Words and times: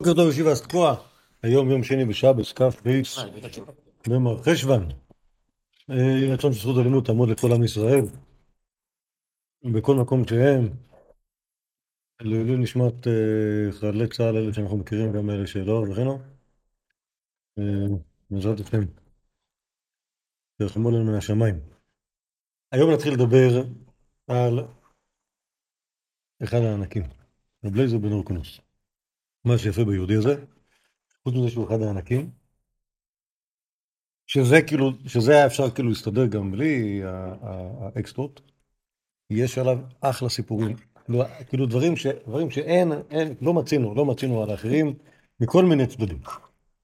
בוקר 0.00 0.14
טוב 0.14 0.30
ישיבה 0.30 0.54
סקועה, 0.54 0.94
היום 1.42 1.70
יום 1.70 1.84
שני 1.84 2.04
בשבס, 2.04 2.52
כ' 2.52 2.60
באיקס, 2.84 3.18
במר 4.08 4.42
חשוון. 4.42 4.88
יהי 5.88 6.32
רצון 6.32 6.52
שזכות 6.52 6.76
הלימוד 6.80 7.04
תעמוד 7.04 7.28
לכל 7.28 7.52
עם 7.52 7.64
ישראל, 7.64 8.04
בכל 9.74 9.96
מקום 9.96 10.28
שהם, 10.28 10.68
לעילוי 12.20 12.56
נשמת 12.56 13.06
אה, 13.06 13.72
חיילי 13.72 14.08
צה"ל, 14.08 14.36
אלה 14.36 14.52
שאנחנו 14.52 14.76
מכירים, 14.76 15.12
גם 15.12 15.30
אלה 15.30 15.46
שלא, 15.46 15.84
וכן 15.90 16.00
הלאה. 16.00 16.16
אה, 17.58 17.96
בעזרת 18.30 18.60
השם, 18.60 18.84
תרחמו 20.56 20.88
עלינו 20.88 21.04
מן 21.04 21.14
השמיים. 21.14 21.60
היום 22.72 22.90
נתחיל 22.90 23.12
לדבר 23.14 23.62
על 24.26 24.58
אחד 26.44 26.58
הענקים, 26.58 27.02
רב 27.64 27.74
לייזר 27.76 27.98
בן 27.98 28.12
אורקונוס. 28.12 28.63
מה 29.44 29.58
שיפה 29.58 29.84
ביהודי 29.84 30.14
הזה, 30.14 30.44
חוץ 31.22 31.34
מזה 31.34 31.50
שהוא 31.50 31.68
אחד 31.68 31.82
הענקים, 31.82 32.30
שזה 34.26 34.62
כאילו, 34.62 34.90
שזה 35.06 35.32
היה 35.32 35.46
אפשר 35.46 35.70
כאילו 35.70 35.88
להסתדר 35.88 36.26
גם 36.26 36.50
בלי 36.50 37.02
האקסטרות, 37.04 38.40
יש 39.30 39.58
עליו 39.58 39.78
אחלה 40.00 40.28
סיפורים, 40.28 40.76
לא, 41.08 41.24
כאילו 41.48 41.66
דברים, 41.66 41.96
ש, 41.96 42.06
דברים 42.06 42.50
שאין, 42.50 42.92
אין, 43.10 43.34
לא 43.40 43.54
מצינו, 43.54 43.94
לא 43.94 44.04
מצינו 44.04 44.42
על 44.42 44.50
האחרים, 44.50 44.94
מכל 45.40 45.64
מיני 45.64 45.86
צדדים. 45.86 46.18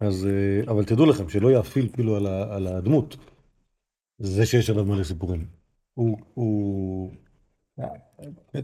אז, 0.00 0.26
אה, 0.26 0.72
אבל 0.72 0.84
תדעו 0.84 1.06
לכם, 1.06 1.28
שלא 1.28 1.52
יאפיל 1.52 1.88
כאילו 1.92 2.16
על, 2.16 2.26
ה, 2.26 2.56
על 2.56 2.66
הדמות, 2.66 3.16
זה 4.18 4.46
שיש 4.46 4.70
עליו 4.70 4.84
מלא 4.84 5.04
סיפורים. 5.04 5.46
הוא, 5.94 6.18
הוא, 6.34 7.12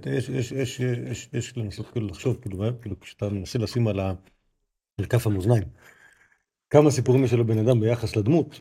יש, 0.07 0.81
יש, 1.33 1.57
לנסות 1.57 1.91
כאילו 1.91 2.07
לחשוב, 2.07 2.37
כאילו, 2.43 2.59
כאילו, 2.83 3.01
כשאתה 3.01 3.29
מנסה 3.29 3.59
לשים 3.59 3.89
על, 3.89 4.01
כף 5.09 5.27
המאזניים, 5.27 5.63
כמה 6.71 6.91
סיפורים 6.91 7.25
יש 7.25 7.33
על 7.33 7.41
הבן 7.41 7.59
אדם 7.59 7.81
ביחס 7.81 8.17
לדמות, 8.17 8.61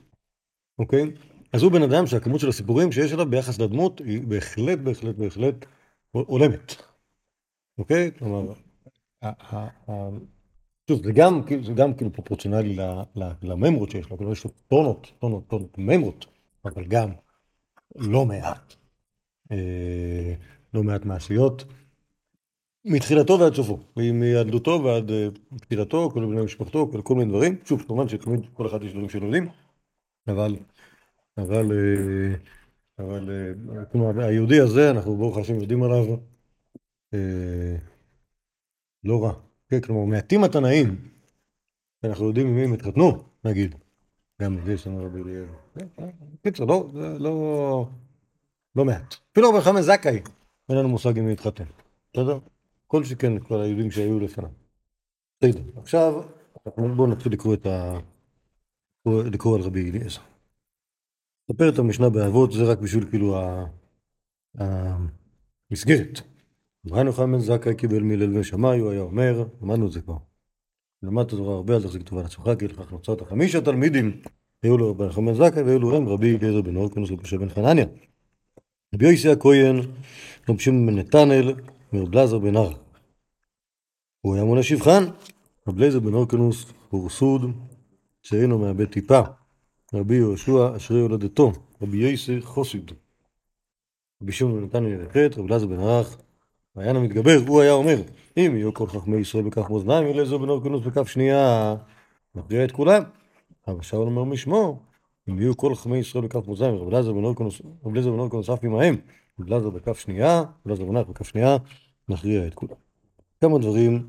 אוקיי? 0.79 1.11
אז 1.53 1.63
הוא 1.63 1.71
בן 1.71 1.81
אדם 1.83 2.07
שהכמות 2.07 2.39
של 2.39 2.49
הסיפורים 2.49 2.91
שיש 2.91 3.13
עליו 3.13 3.29
ביחס 3.29 3.59
לדמות 3.59 3.99
היא 3.99 4.21
בהחלט, 4.27 4.79
בהחלט, 4.79 5.15
בהחלט 5.15 5.65
הולמת, 6.11 6.75
אוקיי? 7.77 8.11
כלומר, 8.19 8.53
שוב, 10.87 11.03
זה 11.05 11.11
גם, 11.11 11.43
כאילו- 11.43 11.63
כאילו 11.97 12.13
פרופורציונלי 12.13 12.77
לממרות 13.41 13.91
שיש 13.91 14.09
לו, 14.09 14.17
כאילו 14.17 14.31
יש 14.31 14.43
לו 14.43 14.51
טונות, 14.67 15.11
טונות, 15.19 15.47
טונות 15.47 15.77
ממרות, 15.77 16.25
אבל 16.65 16.85
גם 16.85 17.11
לא 17.95 18.25
מעט, 18.25 18.75
לא 20.73 20.83
מעט 20.83 21.05
מעשיות, 21.05 21.65
מתחילתו 22.85 23.39
ועד 23.39 23.53
סופו, 23.53 23.79
מילדותו 23.97 24.81
ועד 24.83 25.11
אה, 25.11 25.27
פטירתו, 25.61 26.09
כל 26.13 26.25
בני 26.25 26.41
משפחתו, 26.41 26.91
כל, 27.03 27.15
מיני 27.15 27.31
דברים, 27.31 27.57
שוב, 27.63 27.83
כמובן 27.87 28.07
שתמיד 28.07 28.39
כל 28.53 28.67
אחד 28.67 28.83
יש 28.83 28.91
דברים 28.91 29.09
שלא 29.09 29.25
יודעים, 29.25 29.47
אבל, 30.27 30.55
אבל, 31.37 31.71
אה, 31.71 32.35
אבל, 32.99 33.29
אה, 33.29 33.85
כלומר, 33.85 34.23
היהודי 34.23 34.59
הזה, 34.59 34.91
אנחנו 34.91 35.17
ברוך 35.17 35.37
השם 35.37 35.55
יודעים 35.55 35.83
עליו, 35.83 36.05
אה, 37.13 37.75
לא 39.03 39.23
רע, 39.23 39.33
כן, 39.69 39.81
כלומר, 39.81 40.05
מעטים 40.05 40.43
התנאים, 40.43 40.95
אנחנו 42.03 42.27
יודעים 42.27 42.47
עם 42.47 42.55
מי 42.55 42.63
הם 42.63 42.73
התחתנו, 42.73 43.23
נגיד, 43.45 43.75
גם 44.41 44.57
זה 44.65 44.73
יש 44.73 44.87
לנו 44.87 45.05
רבי 45.05 45.21
אליעזר. 45.21 45.53
קיצר, 46.43 46.65
לא, 46.65 46.89
זה 46.93 47.19
לא, 47.19 47.87
לא 48.75 48.85
מעט. 48.85 49.15
אפילו 49.31 49.49
רבי 49.49 49.61
חמאס 49.61 49.85
זכאי, 49.85 50.21
אין 50.69 50.77
לנו 50.77 50.89
מושג 50.89 51.17
עם 51.17 51.25
מי 51.25 51.33
התחתן, 51.33 51.63
בסדר? 52.13 52.39
כל 52.87 53.03
שכן 53.03 53.39
כל 53.39 53.61
היהודים 53.61 53.91
שהיו 53.91 54.19
לפניו. 54.19 54.49
בסדר, 55.41 55.61
עכשיו 55.75 56.23
בואו 56.95 57.07
נתחיל 57.07 57.33
לקרוא 57.33 57.53
את 57.53 57.65
ה... 57.65 57.99
לקרוא- 59.07 59.55
על 59.55 59.61
רבי 59.61 59.89
אליעזר. 59.91 60.21
ספר 61.51 61.69
את 61.69 61.79
המשנה 61.79 62.09
באבות, 62.09 62.51
זה 62.51 62.63
רק 62.63 62.79
בשביל 62.79 63.09
כאילו 63.09 63.37
המסגרת. 65.71 66.21
אברהם 66.87 67.07
יוחנן 67.07 67.39
זכאי 67.39 67.75
קיבל 67.75 68.03
מהלל 68.03 68.37
ושמאי, 68.37 68.79
הוא 68.79 68.91
היה 68.91 69.01
אומר, 69.01 69.47
למדנו 69.61 69.87
את 69.87 69.91
זה 69.91 70.01
כבר. 70.01 70.17
למדת 71.03 71.29
תורה 71.29 71.55
הרבה, 71.55 71.75
אל 71.75 71.83
תחזיק 71.83 72.01
טובה 72.01 72.21
לעצמך, 72.21 72.49
כי 72.59 72.67
לכך 72.67 72.91
נוצרת 72.91 73.21
חמישה 73.21 73.61
תלמידים, 73.61 74.21
היו 74.63 74.77
לו 74.77 74.89
רבי 74.91 75.03
יוחנן 75.03 75.33
זכאי 75.33 75.63
והיו 75.63 75.79
לו 75.79 76.13
רבי 76.13 76.37
אליעזר 76.37 76.61
בן 76.61 76.75
אורקנוס 76.75 77.11
רבי 77.11 77.21
משה 77.23 77.37
בן 77.37 77.49
חנניה. 77.49 77.85
רבי 78.95 79.11
יוסי 79.11 79.29
הכהן, 79.29 79.79
רבי 80.49 80.59
שמעון 80.59 80.85
בן 80.85 80.99
נתנאל 80.99 81.53
ורבי 81.93 82.17
אלעזר 82.17 82.39
בן 82.39 82.55
ער. 82.55 82.73
הוא 84.21 84.35
היה 84.35 84.43
מונה 84.43 84.63
שבחן, 84.63 85.03
רבי 85.67 85.79
אליעזר 85.79 85.99
בן 85.99 86.13
אורקנוס 86.13 86.65
הוא 86.89 87.09
סוד 87.09 87.41
שאינו 88.23 88.59
מאבד 88.59 88.85
טיפה. 88.85 89.21
רבי 89.93 90.15
יהושע 90.15 90.77
אשרי 90.77 90.99
הולדתו, 90.99 91.51
רבי 91.81 91.97
יוסי 91.97 92.41
חוסיד. 92.41 92.91
רבי 94.23 94.31
שמעון 94.31 94.59
בן 94.59 94.65
נתנאל 94.65 94.91
ירחת, 94.91 95.37
רבי 95.37 95.47
אלעזר 95.49 95.67
בן 95.67 95.79
ערך, 95.79 96.17
מעיין 96.75 96.95
המתגבר, 96.95 97.37
הוא 97.47 97.61
היה 97.61 97.71
אומר, 97.71 98.01
אם 98.37 98.51
יהיו 98.55 98.73
כל 98.73 98.87
חכמי 98.87 99.17
ישראל 99.17 99.43
בכף 99.43 99.69
מאזניים, 99.69 100.07
אליעזר 100.07 100.37
בן 100.37 100.49
אורקנוס 100.49 100.85
בכף 100.85 101.07
שנייה, 101.07 101.75
מכריע 102.35 102.65
את 102.65 102.71
כולם. 102.71 103.03
אבל 103.67 103.81
שאול 103.81 104.07
אומר 104.07 104.23
משמו, 104.23 104.79
אם 105.29 105.39
יהיו 105.39 105.57
כל 105.57 105.75
חכמי 105.75 105.97
ישראל 105.97 106.23
בכף 106.23 106.35
אורקנוס, 106.35 106.61
רבי 106.61 106.89
אליעזר 107.91 108.11
בן 108.11 108.19
אורקנוס 108.19 108.49
אף 108.49 108.63
עמהם, 108.63 108.95
רבי 109.39 109.51
אלעזר 109.51 109.69
בכף 109.69 109.99
שנייה, 109.99 110.39
רבי 110.39 110.49
אלעזר 110.67 110.85
בן 110.85 110.95
ערך 110.97 111.07
בכף 111.07 111.27
שנייה, 111.27 111.57
נכריע 112.09 112.47
את 112.47 112.53
כולם. 112.53 112.73
כמה 113.41 113.59
דברים 113.59 114.07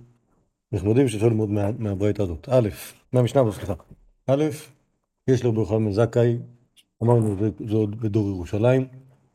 נחמדים 0.73 1.09
שאפשר 1.09 1.27
ללמוד 1.29 1.51
מה- 1.51 1.73
מהברייתא 1.79 2.23
הזאת. 2.23 2.49
א', 2.51 2.69
מהמשנה 3.13 3.41
הזאת, 3.41 3.55
סליחה. 3.55 3.75
א', 4.27 4.45
יש 5.29 5.43
ברוך 5.45 5.73
בן 5.73 5.93
זכאי, 5.93 6.39
אמרנו, 7.03 7.37
זה, 7.69 7.77
עוד 7.77 8.01
בדור 8.01 8.29
ירושלים, 8.29 8.87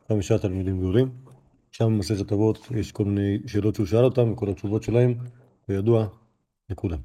חמישה 0.07 0.37
תלמידים 0.37 0.79
גדולים. 0.79 1.09
שם 1.71 1.85
במסכת 1.85 2.31
אבות 2.31 2.67
יש 2.75 2.91
כל 2.91 3.05
מיני 3.05 3.37
שאלות 3.47 3.75
שהוא 3.75 3.85
שאל 3.85 4.03
אותם, 4.05 4.31
וכל 4.31 4.49
התשובות 4.49 4.83
שלהם, 4.83 5.13
וידוע 5.69 6.07
לכולם. 6.69 6.99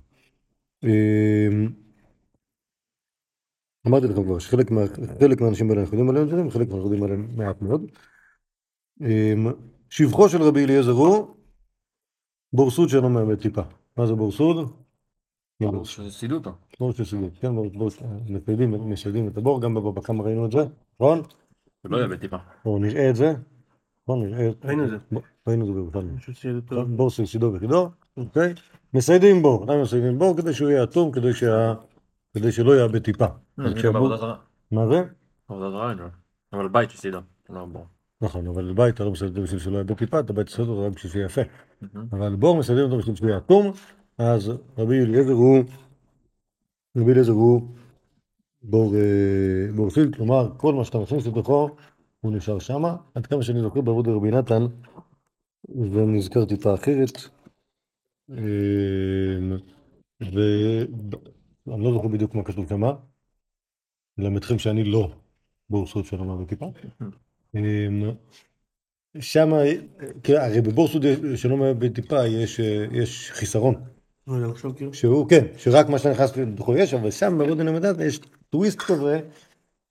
אמ, 3.86 3.94
אמרתי 3.94 4.06
לכם 4.06 4.24
כבר 4.24 4.38
שחלק 4.38 4.70
מה, 4.70 4.80
מהאנשים 5.40 5.70
האלה 5.70 5.80
אנחנו 5.80 5.96
יודעים 5.98 6.10
עליהם 6.10 6.28
דברים, 6.28 6.50
חלק 6.50 6.68
אנחנו 6.68 6.82
יודעים 6.82 7.02
עליהם 7.02 7.28
מעט 7.36 7.62
מאוד. 7.62 7.82
אמ, 9.00 9.46
שבחו 9.90 10.28
של 10.28 10.42
רבי 10.42 10.64
אליעזר 10.64 10.90
הוא 10.90 11.26
בורסות 12.52 12.88
שאינו 12.88 13.08
מאבד 13.10 13.40
טיפה. 13.40 13.62
מה 13.96 14.06
זה 14.06 14.14
בורסות? 14.14 14.76
ברור 15.60 15.84
שסידו 15.84 16.34
אותו. 16.34 16.52
בור 16.80 16.92
של 16.92 17.04
סיגוד, 17.04 17.30
כן, 17.40 17.54
בור, 17.54 17.66
בור, 17.74 17.90
מסיידים, 18.68 19.28
את 19.28 19.36
הבור, 19.36 19.60
גם 19.62 19.74
בבבא 19.74 20.00
קמא 20.00 20.22
ראינו 20.22 20.46
את 20.46 20.52
זה, 20.52 20.58
נכון? 20.94 21.22
זה 21.82 21.88
לא 21.88 21.96
יאבד 21.96 22.16
טיפה. 22.16 22.36
או 22.66 22.78
נראה 22.78 23.10
את 23.10 23.16
זה, 23.16 23.34
נכון, 24.02 24.22
נראה 24.26 24.50
את 24.50 24.66
ראינו 24.66 24.84
את 24.84 24.90
זה. 24.90 24.96
בור- 25.12 25.22
ראינו 25.46 25.62
את 25.62 25.66
זה 25.66 25.72
בירושלים. 25.72 26.16
בור 26.96 27.10
של 27.10 27.26
סידו 27.26 27.52
וחידו, 27.54 27.88
אוקיי? 28.16 28.54
מסיידים 28.94 29.42
בור, 29.42 29.64
למה 29.68 29.82
מסיידים 29.82 30.18
בור? 30.18 30.36
כדי 30.36 30.54
שהוא 30.54 30.68
יהיה 30.68 30.84
אטום, 30.84 31.12
כדי 31.12 31.32
שה... 31.34 31.74
כדי 32.36 32.52
שלא 32.52 32.80
יאבד 32.80 32.98
טיפה. 32.98 33.26
זרה. 34.16 34.36
מה 34.70 34.86
זה? 34.86 35.02
אין 35.90 35.98
לו. 35.98 36.04
אבל 36.52 36.68
בית 36.68 36.90
שסידו. 36.90 37.18
לא. 37.50 37.66
נכון, 38.20 38.46
אבל 38.46 38.72
בית 38.72 38.94
אתה 38.94 39.04
לא 39.04 39.10
מסייד 39.10 39.30
אותו 39.30 39.42
בשביל 39.42 39.60
שלא 39.60 39.78
יאבד 39.78 39.94
טיפה, 39.94 40.20
אתה 40.20 40.32
בית 40.32 40.46
מסייד 40.46 40.68
אותו 40.68 40.86
רק 40.86 40.92
בשביל 40.92 41.12
שיהיה 41.12 41.24
יפה. 41.24 41.40
אבל 42.12 42.36
בור 42.36 42.58
מסיידים 42.58 42.84
אותו 42.84 42.98
בשביל 42.98 43.16
שהוא 43.16 43.36
אטום, 43.36 43.72
אז 44.18 44.52
רבי 44.78 45.02
אליעזר 45.02 45.32
הוא, 45.32 45.64
רבי 46.96 47.12
אליעזר 47.12 47.32
הוא 47.32 47.68
בור, 48.62 48.94
אה, 48.94 49.72
בור 49.74 49.90
סיד, 49.90 50.16
כלומר 50.16 50.52
כל 50.56 50.74
מה 50.74 50.84
שאתה 50.84 50.98
מכניס 50.98 51.26
לתוכו 51.26 51.76
הוא 52.20 52.32
נשאר 52.32 52.58
שמה. 52.58 52.96
עד 53.14 53.26
כמה 53.26 53.42
שאני 53.42 53.60
זוכר 53.60 53.80
בעבוד 53.80 54.08
רבי 54.08 54.30
נתן, 54.30 54.66
ונזכר 55.68 56.44
טיפה 56.44 56.74
אחרת, 56.74 57.28
ואני 61.66 61.84
לא 61.84 61.92
זוכר 61.92 62.08
בדיוק 62.08 62.34
מה 62.34 62.42
כתוב 62.42 62.68
שמה, 62.68 62.92
ללמד 64.18 64.36
אתכם 64.36 64.58
שאני 64.58 64.84
לא 64.84 65.10
בור 65.70 65.86
סוד 65.86 66.04
של 66.04 66.16
אמר 66.16 66.36
בכיפה. 66.36 66.72
שם, 69.20 69.52
הרי 70.28 70.60
בבור 70.60 70.88
סוד 70.88 71.04
של 71.36 71.52
אומר 71.52 71.72
בטיפה 71.78 72.26
יש, 72.26 72.60
יש 72.92 73.30
חיסרון. 73.30 73.74
עכשיו 74.50 74.76
כאילו. 74.76 74.94
שהוא, 74.94 75.28
כן, 75.28 75.46
שרק 75.56 75.88
מה 75.88 75.98
שנכנס 75.98 76.36
לתוכו 76.36 76.76
יש, 76.76 76.94
אבל 76.94 77.10
שם 77.10 77.38
בעבוד 77.38 77.60
הנמדת 77.60 78.00
יש 78.00 78.20
טוויסט 78.50 78.78
כזה, 78.78 79.20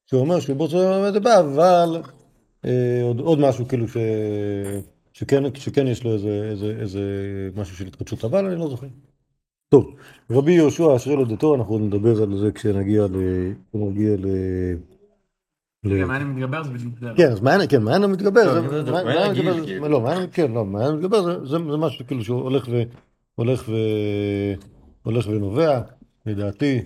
שהוא 0.06 0.22
אומר 0.22 0.40
שבוא 0.40 0.68
צודק 0.68 1.22
בא, 1.22 1.40
אבל 1.40 2.02
אה, 2.66 3.00
עוד, 3.04 3.20
עוד 3.20 3.40
משהו 3.40 3.68
כאילו 3.68 3.88
ש, 3.88 3.98
שכן, 5.14 5.44
שכן 5.56 5.88
יש 5.88 6.04
לו 6.04 6.14
איזה, 6.14 6.48
איזה, 6.52 6.78
איזה 6.80 7.02
משהו 7.56 7.78
של 7.78 7.88
התחדשות, 7.88 8.26
אבל 8.26 8.46
אני 8.46 8.56
לא 8.56 8.70
זוכר. 8.70 8.88
טוב, 9.76 9.96
רבי 10.32 10.52
יהושע 10.52 10.96
אשרי 10.96 11.14
הולדתו, 11.14 11.56
אנחנו 11.56 11.74
עוד 11.74 11.82
נדבר 11.82 12.22
על 12.24 12.38
זה 12.38 12.52
כשנגיע 12.52 13.04
ל... 13.08 13.16
כשנגיע 13.72 14.16
ל... 14.18 14.26
גם 16.02 16.08
מעיין 16.08 16.22
המתגבר 16.22 16.64
זה 16.64 16.70
בדיוק 16.72 16.94
זה. 17.00 17.08
כן, 17.18 17.32
אז 17.32 17.42
מעיין, 17.42 17.62
כן, 17.70 17.84
מעיין 17.84 18.04
המתגבר, 18.04 18.54
זה- 18.62 18.70
זה- 18.70 18.84
זה- 18.86 18.92
מעיין 18.92 19.36
כאילו. 19.36 19.88
לא, 19.90 20.02
מעיין, 20.02 20.30
כן, 20.32 20.52
לא, 20.52 20.66
מעיין 20.66 20.92
המתגבר 20.94 21.46
זה- 21.46 21.58
משהו 21.60 22.08
כאילו 22.08 22.24
שהוא 22.24 22.42
הולך 22.42 22.68
ו... 22.72 22.84
הולך 23.36 23.70
ו... 23.70 23.74
הולך 25.04 25.28
ונובע, 25.28 25.82
לדעתי. 26.26 26.82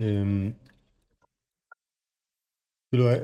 אמ, 0.00 0.50
כאילו, 2.90 3.08
אה, 3.08 3.14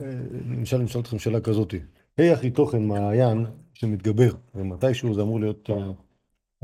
למשל, 0.50 0.76
אני 0.76 0.84
אשאל 0.86 1.00
אתכם 1.00 1.18
שאלה 1.18 1.40
כזאת, 1.40 1.74
היי 2.18 2.30
הכי 2.32 2.50
תוכן 2.50 2.84
מעיין 2.86 3.46
שמתגבר, 3.74 4.30
ומתישהו 4.54 5.14
זה 5.14 5.22
אמור 5.22 5.40
להיות, 5.40 5.70
אה, 5.70 5.90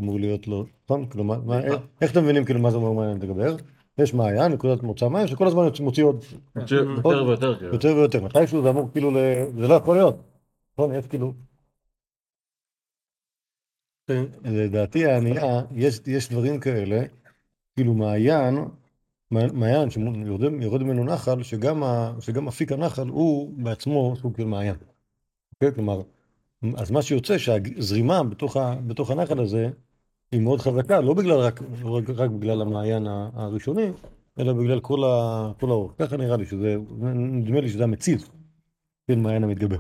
אמור 0.03 0.21
להיות 0.21 0.49
לו, 0.49 0.65
נכון? 0.85 1.07
מה- 1.15 1.39
מה- 1.39 1.61
איך- 2.03 2.11
אתם 2.13 2.23
מבינים 2.25 2.45
כאילו 2.45 2.61
מה 2.61 2.71
זה 2.71 2.77
אומר 2.77 2.93
מעיין 2.93 3.17
מתגבר? 3.17 3.57
יש 3.99 4.15
מעיין, 4.15 4.53
נקודת 4.53 4.83
מוצא 4.83 5.09
מים, 5.09 5.27
שכל 5.27 5.47
הזמן 5.47 5.63
מוציא 5.81 6.05
עוד 6.05 6.25
יותר 6.57 6.85
יותר 6.97 7.25
ויותר 7.27 7.59
כאילו. 7.59 7.73
יותר 7.73 7.89
ויותר, 7.97 8.25
מתישהו 8.25 8.63
זה 8.63 8.71
אמור 8.71 8.89
כאילו, 8.93 9.11
ל- 9.11 9.45
זה 9.61 9.69
לא 9.69 9.75
יכול 9.75 9.97
להיות, 9.97 10.17
נכון? 10.73 10.95
יש 10.95 11.07
כאילו. 11.07 11.33
לדעתי 14.45 15.07
הענייה, 15.07 15.61
יש, 15.75 16.01
דברים 16.29 16.61
כאלה, 16.61 17.03
כאילו 17.75 17.95
מעיין, 17.95 18.55
מע- 19.31 19.53
מעיין 19.53 19.91
שיורד 19.91 20.43
יורד 20.63 20.83
ממנו 20.83 21.05
נחל, 21.05 21.43
שגם, 21.43 21.83
אפיק 22.49 22.73
הנחל 22.73 23.09
הוא 23.09 23.53
בעצמו 23.57 24.15
סוג 24.17 24.37
של 24.37 24.45
מעיין. 24.45 24.75
אוקיי? 25.55 25.75
כלומר, 25.75 26.03
אז 26.77 26.91
מה 26.91 27.03
שיוצא 27.03 27.39
שהזרימה 27.39 28.23
בתוך 28.87 29.11
הנחל 29.11 29.41
הזה 29.41 29.71
היא 30.33 30.41
מאוד 30.41 30.61
חזקה, 30.61 31.01
לא 31.01 31.15
בגלל 31.15 31.39
רק, 31.39 31.61
רק, 31.85 32.11
רק 32.11 32.31
בגלל 32.31 32.63
המעיין 32.63 33.07
הראשוני, 33.07 33.93
אלא 34.39 34.53
בגלל 34.53 34.81
כל, 34.81 35.05
ה, 35.05 35.53
כל 35.61 35.71
האורך. 35.71 35.93
ככה 35.99 36.17
נראה 36.17 36.37
לי 36.37 36.47
שזה, 36.47 36.77
נדמה 37.15 37.61
לי 37.61 37.69
שזה 37.69 37.85
המציל 37.85 38.19
של 39.11 39.19
מעיין 39.19 39.45
המתגבר. 39.45 39.79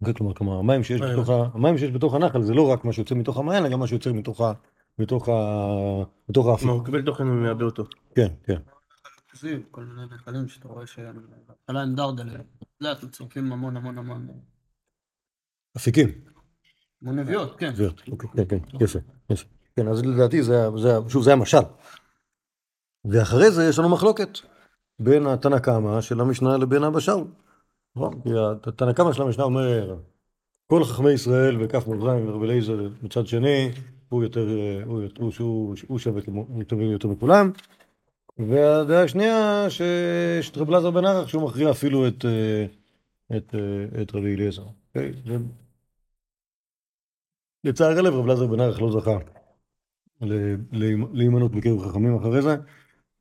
אוקיי? 0.00 0.14
כלומר, 0.14 0.34
כלומר, 0.34 0.58
המים 0.58 0.84
שיש 0.84 1.00
אה, 1.00 1.12
בתוך, 1.12 1.30
ה, 1.30 1.48
המים 1.54 1.78
שיש 1.78 1.90
בתוך 1.90 2.14
הנחל 2.14 2.42
זה 2.42 2.54
לא 2.54 2.72
רק 2.72 2.84
מה 2.84 2.92
שיוצא 2.92 3.14
מתוך 3.14 3.38
המעיין, 3.38 3.64
אלא 3.64 3.72
גם 3.72 3.80
מה 3.80 3.86
שיוצא 3.86 4.12
מתוך, 4.12 4.40
ה, 4.40 4.52
מתוך, 4.98 5.28
ה, 5.28 5.32
מתוך 6.28 6.46
האפיק. 6.46 6.68
הוא 6.68 6.84
קיבל 6.84 7.02
תוכן 7.02 7.28
ומעבה 7.28 7.64
אותו. 7.64 7.84
כן, 8.14 8.28
כן. 8.44 8.58
כל 9.70 9.84
מיני 9.84 10.06
נחלים 10.14 10.48
שאתה 10.48 10.68
רואה 10.68 10.86
שבהתחלה 10.86 11.82
הם 11.82 11.94
דרדלה, 11.94 12.40
זה 12.80 12.92
אתם 12.92 13.08
צורכים 13.08 13.52
המון 13.52 13.76
המון 13.76 13.98
המון 13.98 14.28
אפיקים. 15.76 16.08
נביאות, 17.02 17.58
כן. 17.58 17.74
זהו, 17.74 17.90
אוקיי, 18.12 18.30
כן, 18.36 18.44
כן, 18.48 18.84
יפה, 18.84 18.98
יפה. 19.30 19.48
כן, 19.76 19.88
אז 19.88 20.04
לדעתי 20.04 20.42
זה, 20.42 20.68
שוב, 21.08 21.22
זה 21.22 21.32
המשל. 21.32 21.58
ואחרי 23.04 23.50
זה 23.50 23.64
יש 23.68 23.78
לנו 23.78 23.88
מחלוקת 23.88 24.38
בין 24.98 25.26
התנא 25.26 25.58
קמא 25.58 26.00
של 26.00 26.20
המשנה 26.20 26.56
לבין 26.56 26.84
אבא 26.84 27.00
שאול. 27.00 27.24
נכון? 27.96 28.20
כי 28.22 28.28
התנא 28.66 28.92
קמא 28.92 29.12
של 29.12 29.22
המשנה 29.22 29.44
אומר, 29.44 29.96
כל 30.66 30.84
חכמי 30.84 31.10
ישראל 31.10 31.56
וכף 31.60 31.88
מאזניים 31.88 32.28
ורבי 32.28 32.46
אליעזר 32.46 32.88
מצד 33.02 33.26
שני, 33.26 33.70
הוא 34.08 34.22
יותר, 34.22 34.48
הוא, 34.84 35.02
הוא, 35.18 35.32
הוא, 35.38 35.74
הוא 35.86 35.98
שווה 35.98 36.22
כמו, 36.22 36.46
הוא 36.48 36.62
טובים 36.62 36.90
יותר 36.90 37.08
מכולם. 37.08 37.50
והדעה 38.38 39.02
השנייה, 39.02 39.66
שיש 39.68 40.50
את 40.50 40.56
רב 40.56 40.68
אלעזר 40.68 40.90
בן 40.90 41.04
ערך, 41.04 41.28
שהוא 41.28 41.42
מכריע 41.42 41.70
אפילו 41.70 42.08
את, 42.08 42.24
אה, 42.24 42.66
את, 43.36 43.54
אה, 43.54 44.02
את 44.02 44.14
רבי 44.14 44.34
אליעזר. 44.34 44.62
אוקיי? 44.88 45.12
לצער 47.66 47.98
הלב, 47.98 48.14
רב 48.14 48.24
אלעזר 48.24 48.46
בן 48.46 48.60
ערך 48.60 48.82
לא 48.82 48.90
זכה 48.92 49.18
להימנעות 51.12 51.52
בקרב 51.52 51.88
חכמים 51.88 52.16
אחרי 52.16 52.42
זה, 52.42 52.56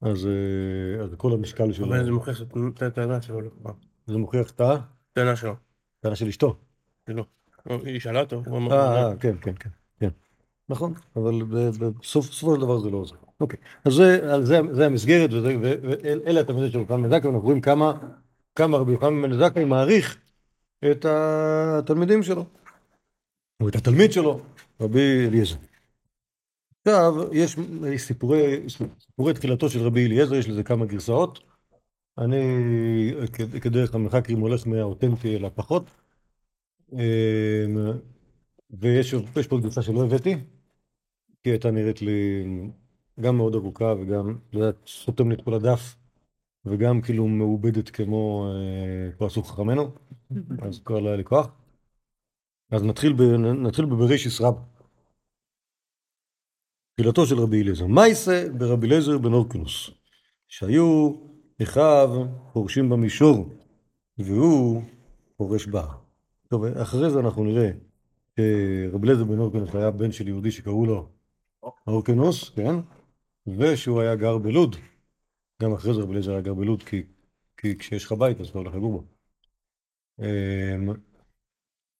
אז, 0.02 0.28
אה, 0.28 1.04
אז 1.04 1.10
כל 1.18 1.34
המשקל 1.34 1.72
שלו, 1.72 1.86
אבל 1.86 2.06
זה 2.06 2.12
מוכיח 2.12 2.42
את 2.42 2.82
הטענה 2.82 3.22
שלו. 3.22 3.42
לא? 3.42 3.50
זה 4.08 4.18
מוכיח 4.18 4.52
את 4.52 4.62
הטענה 4.62 5.36
שלו. 5.36 5.56
הטענה 6.00 6.16
של 6.16 6.28
אשתו. 6.28 6.56
זה 7.08 7.14
לא. 7.14 7.26
היא 7.86 8.00
שאלה 8.00 8.20
אותו. 8.20 8.44
אה, 8.72 9.04
אה, 9.04 9.16
כן, 9.20 9.36
כן, 9.42 9.54
כן, 9.60 9.70
כן. 10.00 10.10
נכון, 10.70 10.94
אבל 11.16 11.42
בסופו 12.02 12.56
של 12.56 12.62
דבר 12.62 12.80
זה 12.80 12.90
לא 12.90 12.98
עוזר. 12.98 13.16
אוקיי, 13.40 13.60
אז 13.86 13.94
זה, 14.42 14.86
המסגרת, 14.86 15.30
ואלה 15.34 16.42
התלמידים 16.42 16.72
של 16.72 16.80
רבי 16.80 17.04
בן 17.04 17.12
ואנחנו 17.12 17.40
רואים 17.42 17.62
כמה, 17.62 17.94
כמה 18.56 18.78
רבי 18.78 18.92
יוחנן 18.92 19.22
בן 19.22 19.34
זכאי 19.34 19.66
מעריך 19.66 20.18
את 20.92 21.06
התלמידים 21.06 22.24
שלו, 22.24 22.46
או 23.62 23.70
את 23.70 23.76
התלמיד 23.76 24.12
שלו, 24.12 24.40
רבי 24.82 25.28
אליעזר. 25.28 25.56
עכשיו, 26.82 27.14
יש 27.34 28.02
סיפורי, 28.02 28.70
סיפורי 29.00 29.34
תחילתו 29.34 29.70
של 29.70 29.80
רבי 29.80 30.06
אליעזר, 30.06 30.36
יש 30.36 30.50
לזה 30.50 30.64
כמה 30.64 30.86
גרסאות. 30.86 31.40
אני 32.18 32.44
כדרך 33.62 33.96
המחקרים 33.96 34.40
הולך 34.40 34.68
מהאותנטי 34.68 35.36
אל 35.36 35.46
הפחות. 35.46 35.92
אמ, 36.94 36.98
ויש 38.70 39.14
יש 39.40 39.48
פה 39.48 39.60
גרסה 39.60 39.82
שלא 39.82 40.04
הבאתי, 40.06 40.36
כי 41.44 41.50
הייתה 41.50 41.72
נראית 41.72 42.02
לי 42.02 42.44
גם 43.20 43.38
מאוד 43.38 43.56
ארוכה 43.56 43.94
וגם, 44.00 44.38
לא 44.54 44.60
יודעת, 44.60 44.76
סותם 44.88 45.30
לי 45.30 45.36
את 45.36 45.42
כל 45.42 45.54
הדף, 45.54 45.96
וגם 46.66 47.02
כאילו 47.02 47.28
מעובדת 47.28 47.90
כמו 47.90 48.48
כמו 49.18 49.28
עשו 49.28 49.44
חכמינו, 49.44 49.92
אז 50.62 50.80
כבר 50.80 51.00
לא 51.00 51.08
היה 51.08 51.18
לי 51.18 51.24
כוח. 51.24 51.65
אז 52.72 52.84
נתחיל, 52.84 53.14
ב, 53.14 53.22
נתחיל 53.68 53.86
בברישיס 53.86 54.42
רב. 54.42 54.56
תחילתו 56.96 57.26
של 57.26 57.40
רבי 57.40 57.62
אליעזר. 57.62 57.88
מייסה 57.88 58.48
ברבי 58.58 58.88
אליעזר 58.88 59.18
בן 59.18 59.34
אורקנוס, 59.34 59.90
שהיו 60.48 61.12
אחיו 61.64 62.10
פורשים 62.54 62.90
במישור, 62.90 63.50
והוא 64.18 64.82
פורש 65.38 65.66
בר. 65.66 65.88
טוב, 66.48 66.66
אחרי 66.66 67.10
זה 67.10 67.20
אנחנו 67.20 67.44
נראה 67.44 67.72
שרבי 68.36 69.08
אליעזר 69.08 69.24
בן 69.24 69.40
אורקנוס 69.40 69.76
היה 69.76 69.92
בן 69.92 70.12
של 70.12 70.28
יהודי 70.28 70.52
שקראו 70.52 70.86
לו 70.86 71.10
אורקנוס, 71.88 72.50
כן? 72.50 72.76
ושהוא 73.48 74.02
היה 74.02 74.16
גר 74.16 74.38
בלוד. 74.38 74.76
גם 75.62 75.74
אחרי 75.74 75.94
זה 75.94 76.02
רבי 76.02 76.12
אליעזר 76.12 76.32
היה 76.32 76.42
גר 76.42 76.54
בלוד, 76.54 76.84
כי, 76.84 77.04
כי 77.58 77.78
כשיש 77.78 78.06
לך 78.06 78.12
בית 78.12 78.42
אז 78.42 78.48
אתה 78.48 78.58
הולך 78.58 78.76
לגור 78.76 78.92
בו. 78.92 79.04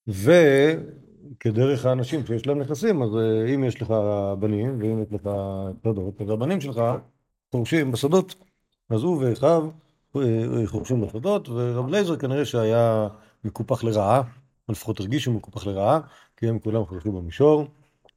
וכדרך 0.08 1.86
האנשים 1.86 2.26
שיש 2.26 2.48
להם 2.48 2.60
נכסים, 2.60 3.02
אז 3.02 3.10
אה, 3.16 3.54
אם 3.56 3.64
יש 3.64 3.82
לך 3.82 3.94
בנים 4.40 4.80
ואם 4.80 5.04
יש 5.04 5.08
לך 5.14 5.30
שדות, 5.84 6.22
אז 6.22 6.30
הבנים 6.30 6.62
שלך 6.62 6.82
חורשים 7.52 7.92
בשדות. 7.92 8.36
אז 8.90 9.04
הוא 9.04 9.24
ואחיו 9.24 9.70
אה, 10.16 10.22
חורשים 10.66 11.02
בשדות, 11.02 11.50
ורב 11.50 11.88
אליעזר 11.88 12.18
כנראה 12.18 12.46
שהיה 12.46 13.08
מקופח 13.44 13.84
לרעה, 13.84 14.22
או 14.68 14.72
לפחות 14.72 15.00
הרגיש 15.00 15.24
שהוא 15.24 15.36
מקופח 15.36 15.68
לרעה, 15.68 16.00
כי 16.38 16.48
הם 16.48 16.60
כולם 16.60 16.86
חורשו 16.86 17.12
במישור, 17.12 17.68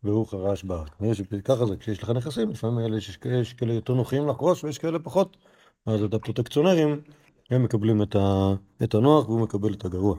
והוא 0.05 0.27
חרש 0.27 0.65
בארץ. 0.65 0.89
כנראה 0.99 1.15
שככה 1.15 1.67
זה, 1.67 1.77
כשיש 1.77 2.03
לך 2.03 2.11
נכסים, 2.11 2.51
לפעמים 2.51 2.87
אלה 2.87 2.97
יש, 2.97 3.19
יש 3.25 3.53
כאלה 3.53 3.73
יותר 3.73 3.95
נוחים 3.95 4.29
לחרוש 4.29 4.65
ויש 4.65 4.79
כאלה 4.79 4.99
פחות, 4.99 5.37
אז 5.87 6.03
את 6.03 6.15
הפרוטקציונרים, 6.15 7.01
הם 7.51 7.63
מקבלים 7.63 8.03
את, 8.03 8.17
ה, 8.17 8.55
את 8.83 8.95
הנוח 8.95 9.29
והוא 9.29 9.41
מקבל 9.41 9.75
את 9.75 9.85
הגרוע. 9.85 10.17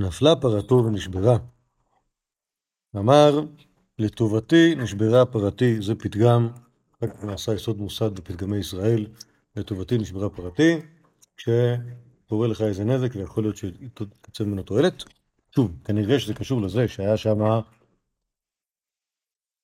נפלה 0.00 0.36
פרתו 0.36 0.84
ונשברה. 0.84 1.36
אמר, 2.96 3.40
לטובתי 3.98 4.74
נשברה 4.74 5.26
פרתי, 5.26 5.82
זה 5.82 5.94
פתגם, 5.94 6.48
נעשה 7.22 7.54
יסוד 7.54 7.78
מוסד 7.78 8.14
בפתגמי 8.14 8.56
ישראל, 8.56 9.06
לטובתי 9.56 9.98
נשברה 9.98 10.30
פרתי, 10.30 10.76
כשקורה 11.36 12.48
לך 12.48 12.60
איזה 12.60 12.84
נזק 12.84 13.10
ויכול 13.14 13.44
להיות 13.44 13.56
שתצא 13.56 14.44
ממנו 14.44 14.62
תועלת. 14.62 15.04
שוב, 15.54 15.72
כנראה 15.84 16.18
שזה 16.20 16.34
קשור 16.34 16.62
לזה 16.62 16.88
שהיה 16.88 17.16
שם 17.16 17.38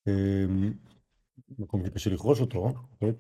אמ, 0.09 0.73
מקום 1.59 1.87
שקשה 1.87 2.11
לכרוש 2.11 2.41
אותו, 2.41 2.75
כן? 3.01 3.11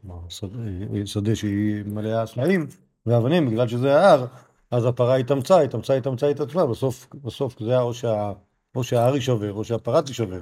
שדה 1.04 1.36
שהיא 1.36 1.84
מלאה 1.84 2.26
סלעים 2.26 2.66
ואבנים, 3.06 3.50
בגלל 3.50 3.68
שזה 3.68 4.00
ההר, 4.00 4.26
אז 4.70 4.86
הפרה 4.86 5.16
התאמצה, 5.16 5.60
התאמצה, 5.60 5.94
התאמצה, 5.94 6.26
התאמצה, 6.28 6.66
בסוף, 6.66 7.08
בסוף 7.14 7.60
זה 7.60 7.70
היה 7.70 7.80
או, 7.80 7.94
שה, 7.94 8.32
או 8.74 8.84
שההר 8.84 9.14
יישבר 9.14 9.52
או 9.52 9.64
שהפרה 9.64 10.02
תישבר. 10.02 10.40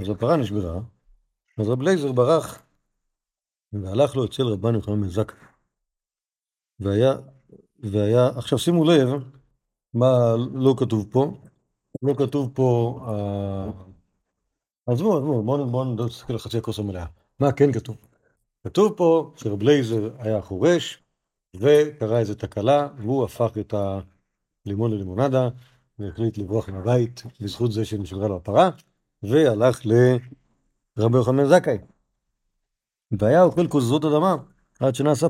אז 0.00 0.08
הפרה 0.08 0.36
נשברה, 0.36 0.80
אז 1.58 1.68
רב 1.68 1.82
לייזר 1.82 2.12
ברח 2.12 2.62
והלך 3.72 4.16
לו 4.16 4.24
אצל 4.24 4.42
רבן 4.42 4.74
יוחנן 4.74 5.00
בן 5.00 5.08
זכאי. 5.08 5.36
והיה, 6.80 7.12
והיה, 7.78 8.28
עכשיו 8.36 8.58
שימו 8.58 8.84
לב 8.84 9.08
מה 9.94 10.34
לא 10.54 10.74
כתוב 10.78 11.06
פה, 11.10 11.32
לא 12.02 12.14
כתוב 12.14 12.50
פה, 12.54 13.00
אה, 13.08 13.70
עזבו, 14.86 15.16
עזבו, 15.16 15.42
בואו 15.42 15.70
בואו 15.70 16.06
נסתכל 16.06 16.32
על 16.32 16.38
חצי 16.38 16.58
הכוס 16.58 16.78
המלאה. 16.78 17.06
מה 17.40 17.52
כן 17.52 17.72
כתוב? 17.72 17.96
כתוב 18.64 18.92
פה 18.96 19.32
שרב 19.36 19.62
לייזר 19.62 20.10
היה 20.18 20.42
חורש 20.42 21.01
וקרה 21.56 22.18
איזו 22.18 22.34
תקלה 22.34 22.88
והוא 22.96 23.24
הפך 23.24 23.50
את 23.60 23.74
הלימון 24.66 24.90
ללימונדה 24.92 25.48
והחליט 25.98 26.38
לברוח 26.38 26.68
מהבית 26.68 27.22
בזכות 27.40 27.72
זה 27.72 27.84
שנשברה 27.84 28.28
לו 28.28 28.36
הפרה 28.36 28.70
והלך 29.22 29.80
לרבי 30.96 31.16
יוחנן 31.16 31.44
זכאי. 31.44 31.78
והיה 33.10 33.42
אוכל 33.42 33.68
כוזזות 33.68 34.04
אדמה 34.04 34.36
עד 34.80 34.94
שנעשה 34.94 35.28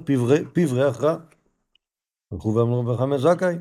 פיו 0.52 0.75
ריח 0.75 1.00
רע. 1.00 1.17
הלכו 2.33 2.55
ואמרו 2.55 2.81
רבי 2.81 2.91
יוחנן 2.91 3.19
זכאי, 3.19 3.55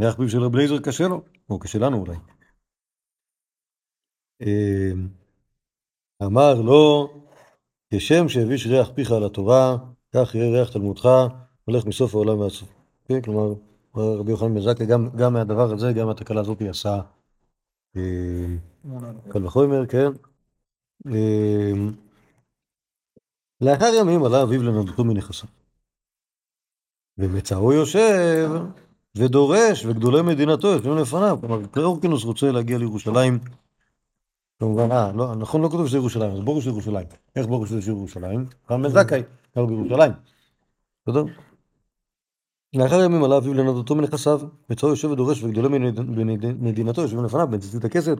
ריח 0.00 0.16
פיו 0.16 0.28
של 0.28 0.42
רבי 0.42 0.58
לייזר 0.58 0.78
קשה 0.78 1.08
לו, 1.08 1.22
או 1.50 1.58
קשה 1.58 1.78
לנו 1.78 2.00
אולי. 2.00 2.16
אמ, 4.40 5.08
אמר 6.22 6.54
לו, 6.54 7.08
כשם 7.94 8.28
שהביש 8.28 8.66
ריח 8.66 8.90
פיך 8.94 9.10
על 9.10 9.24
התורה, 9.24 9.76
כך 10.14 10.34
יהיה 10.34 10.60
ריח 10.60 10.72
תלמודך, 10.72 11.08
הולך 11.64 11.86
מסוף 11.86 12.14
העולם 12.14 12.38
ועד 12.38 12.50
סוף. 12.50 12.68
כן, 13.04 13.20
כלומר, 13.20 13.54
רבי 13.94 14.30
יוחנן 14.30 14.54
בן 14.54 14.60
זכאי, 14.60 14.86
גם, 14.86 15.32
מהדבר 15.32 15.72
הזה, 15.72 15.92
גם 15.92 16.06
מהתקלה 16.06 16.40
הזאת 16.40 16.60
היא 16.60 16.70
עשה 16.70 17.00
אה, 17.96 18.02
קל 19.28 19.46
וחומר, 19.46 19.86
כן. 19.86 20.10
אה, 21.06 21.72
לאחר 23.60 23.90
ימים 24.00 24.24
עלה 24.24 24.42
אביו 24.42 24.62
לנדותו 24.62 25.04
מנכסיו. 25.04 25.48
ומצאו 27.18 27.72
יושב 27.72 28.50
ודורש, 29.16 29.86
וגדולי 29.86 30.22
מדינתו 30.22 30.68
יושבים 30.68 30.96
לפניו. 30.96 31.38
כלומר, 31.40 31.66
הורקנוס 31.66 32.24
רוצה 32.24 32.52
להגיע 32.52 32.78
לירושלים. 32.78 33.38
כמובן, 34.58 34.92
אה, 34.92 35.12
לא, 35.12 35.34
נכון, 35.34 35.62
לא 35.62 35.68
כתוב 35.68 35.86
שזה 35.86 35.96
ירושלים, 35.96 36.32
אז 36.32 36.40
ברור 36.40 36.60
שזה 36.60 36.70
ירושלים. 36.70 37.06
איך 37.36 37.46
ברור 37.46 37.66
שזה 37.66 37.90
ירושלים? 37.90 38.46
רבן 38.70 38.82
בן 38.82 38.88
זכאי, 38.88 39.22
גר 39.56 39.66
בירושלים. 39.66 40.12
בסדר? 41.06 41.24
לאחר 42.74 43.00
ימים 43.00 43.24
עלה 43.24 43.36
אביו 43.36 43.54
לנדותו 43.54 43.94
מנכסיו, 43.94 44.40
מצאו 44.70 44.88
יושב 44.88 45.10
ודורש, 45.10 45.42
וגדולי 45.42 45.78
מדינתו 46.60 47.02
יושבים 47.02 47.24
לפניו, 47.24 47.48
בן 47.50 47.58
ציצית 47.58 47.84
הכסת, 47.84 48.18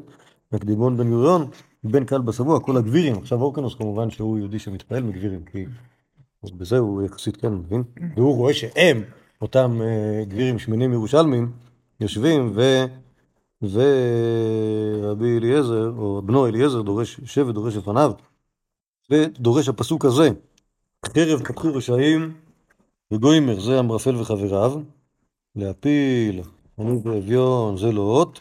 וקדימון 0.53 0.97
בן 0.97 1.11
גוריון, 1.11 1.51
בן 1.85 2.05
קהל 2.05 2.21
בשבוע, 2.21 2.61
כל 2.61 2.77
הגבירים. 2.77 3.19
עכשיו 3.19 3.43
אורקנוס 3.43 3.75
כמובן 3.75 4.11
שהוא 4.11 4.39
יהודי 4.39 4.59
שמתפעל 4.59 5.03
מגבירים, 5.03 5.45
כי 5.45 5.65
בזה 6.45 6.79
הוא 6.79 7.03
יחסית 7.03 7.37
כן 7.37 7.55
מבין, 7.55 7.83
והוא 8.17 8.37
רואה 8.37 8.55
שהם, 8.55 9.03
אותם 9.43 9.79
אה, 9.83 10.25
גבירים 10.25 10.59
שמנים 10.59 10.93
ירושלמים, 10.93 11.53
יושבים 12.01 12.53
ו... 12.55 12.85
ורבי 13.63 15.39
אליעזר, 15.39 15.93
או 15.99 16.23
בנו 16.25 16.47
אליעזר, 16.47 16.83
דורש, 16.83 17.19
יושב 17.19 17.47
ודורש 17.49 17.77
לפניו, 17.77 18.13
ודורש 19.11 19.69
הפסוק 19.69 20.05
הזה, 20.05 20.31
חרב 21.07 21.43
פתחו 21.45 21.75
רשעים 21.75 22.33
וגוימר, 23.13 23.61
זה 23.61 23.81
אמרפל 23.81 24.17
וחבריו, 24.17 24.73
להפיל, 25.57 26.43
אני 26.79 26.93
ואביון, 27.05 27.77
זה 27.77 27.93
לוט, 27.93 28.41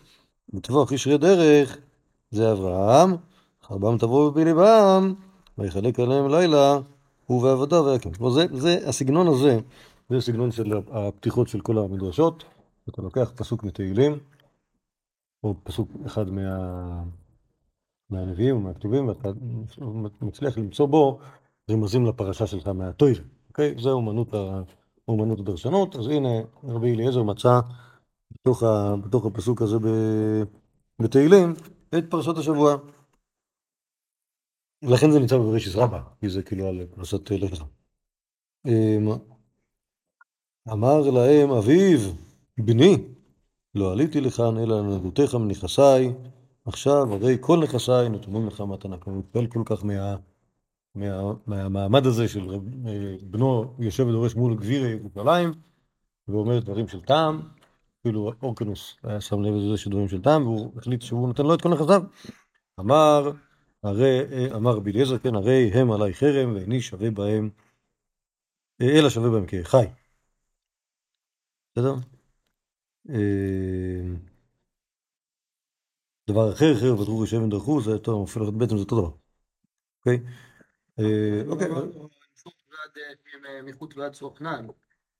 לטבוח 0.53 0.91
ישרי 0.91 1.17
דרך, 1.17 1.77
זה 2.31 2.51
אברהם, 2.51 3.15
חרבם 3.63 3.97
תבוא 3.97 4.31
בפי 4.31 4.45
ליבם, 4.45 5.13
ויחלק 5.57 5.99
עליהם 5.99 6.27
לילה, 6.27 6.79
הוא 7.25 7.43
ועבדיו 7.43 7.85
ויקים. 7.85 8.13
כלומר, 8.13 8.31
זה, 8.33 8.45
זה, 8.51 8.79
הסגנון 8.89 9.27
הזה, 9.27 9.59
זה 10.09 10.17
הסגנון 10.17 10.51
של 10.51 10.73
הפתיחות 10.91 11.47
של 11.47 11.61
כל 11.61 11.77
המדרשות. 11.77 12.43
אתה 12.89 13.01
לוקח 13.01 13.31
פסוק 13.35 13.63
מתהילים, 13.63 14.19
או 15.43 15.55
פסוק 15.63 15.89
אחד 16.05 16.29
מה... 16.29 17.03
מהנביאים 18.09 18.55
או 18.55 18.61
מהכתובים, 18.61 19.07
ואתה 19.07 19.29
מצליח 20.21 20.57
למצוא 20.57 20.85
בו 20.85 21.19
רמזים 21.71 22.05
לפרשה 22.05 22.47
שלך 22.47 22.67
מהטויל. 22.67 23.21
אוקיי? 23.51 23.75
זה 23.79 23.89
אומנות. 23.89 24.33
אומנות 25.07 25.39
הדרשנות. 25.39 25.95
אז 25.95 26.07
הנה, 26.07 26.29
רבי 26.63 26.93
אליעזר 26.93 27.23
מצא 27.23 27.59
בתוך, 28.31 28.63
ה... 28.63 28.95
בתוך 29.05 29.25
הפסוק 29.25 29.61
הזה 29.61 29.79
ב... 29.79 29.87
בתהילים 31.01 31.53
את 31.97 32.03
פרשת 32.09 32.37
השבוע. 32.37 32.75
לכן 34.81 35.11
זה 35.11 35.19
נמצא 35.19 35.37
בבראשיס 35.37 35.75
רבה, 35.75 36.01
כי 36.19 36.29
זה 36.29 36.43
כאילו 36.43 36.67
על 36.67 36.85
פרשת 36.95 37.31
לך. 37.31 37.63
אמ, 38.67 39.07
אמר 40.71 41.01
להם 41.09 41.51
אביו, 41.51 41.99
בני, 42.57 42.97
לא 43.75 43.91
עליתי 43.91 44.21
לכאן 44.21 44.57
אלא 44.57 44.81
לנדותיך 44.81 45.35
מנכסיי, 45.35 46.13
עכשיו 46.65 47.13
הרי 47.13 47.37
כל 47.41 47.59
נכסיי 47.63 48.09
נתונים 48.09 48.47
לך 48.47 48.61
מתנה. 48.61 48.97
כל 49.49 49.63
כך 49.65 49.85
מה, 49.85 50.15
מה, 50.95 51.33
מהמעמד 51.47 52.05
הזה 52.05 52.27
של 52.27 52.49
אה, 52.49 52.57
בנו 53.21 53.75
יושב 53.79 54.07
ודורש 54.07 54.35
מול 54.35 54.55
גביר 54.55 54.85
ירושלים, 54.85 55.53
ואומר 56.27 56.59
דברים 56.59 56.87
של 56.87 57.01
טעם, 57.01 57.41
אפילו 58.01 58.33
אורקנוס 58.43 58.97
היה 59.03 59.21
שם 59.21 59.41
לב 59.41 59.53
לזה 59.53 59.77
שדברים 59.77 60.07
של 60.07 60.21
טעם, 60.21 60.47
והוא 60.47 60.71
החליט 60.77 61.01
שהוא 61.01 61.27
נותן 61.27 61.43
לו 61.43 61.53
את 61.53 61.61
כל 61.61 61.69
נכסיו. 61.69 62.03
אמר 62.79 63.31
הרי, 63.83 64.19
אמר 64.55 64.71
רבי 64.71 64.91
אליעזר, 64.91 65.17
כן, 65.17 65.35
הרי 65.35 65.71
הם 65.73 65.91
עלי 65.91 66.13
חרם 66.13 66.55
ואיני 66.55 66.81
שווה 66.81 67.11
בהם, 67.11 67.49
אלא 68.81 69.09
שווה 69.09 69.29
בהם 69.29 69.45
כחי. 69.47 69.85
בסדר? 71.75 71.95
אה, 73.09 74.15
דבר 76.29 76.53
אחר, 76.53 76.75
חרב 76.79 76.99
ותרו 76.99 77.19
ושמן 77.19 77.49
דרכו, 77.49 77.81
זה 77.81 77.97
טוב, 77.99 78.27
אפילו 78.29 78.51
בעצם 78.51 78.77
זה 78.77 78.83
אותו 78.83 79.01
דבר. 79.01 79.11
אוקיי? 79.99 80.19
אה, 80.99 81.41
אוקיי. 81.47 81.67
מחוץ 83.63 83.97
ועד 83.97 84.13
סוכנן. 84.13 84.67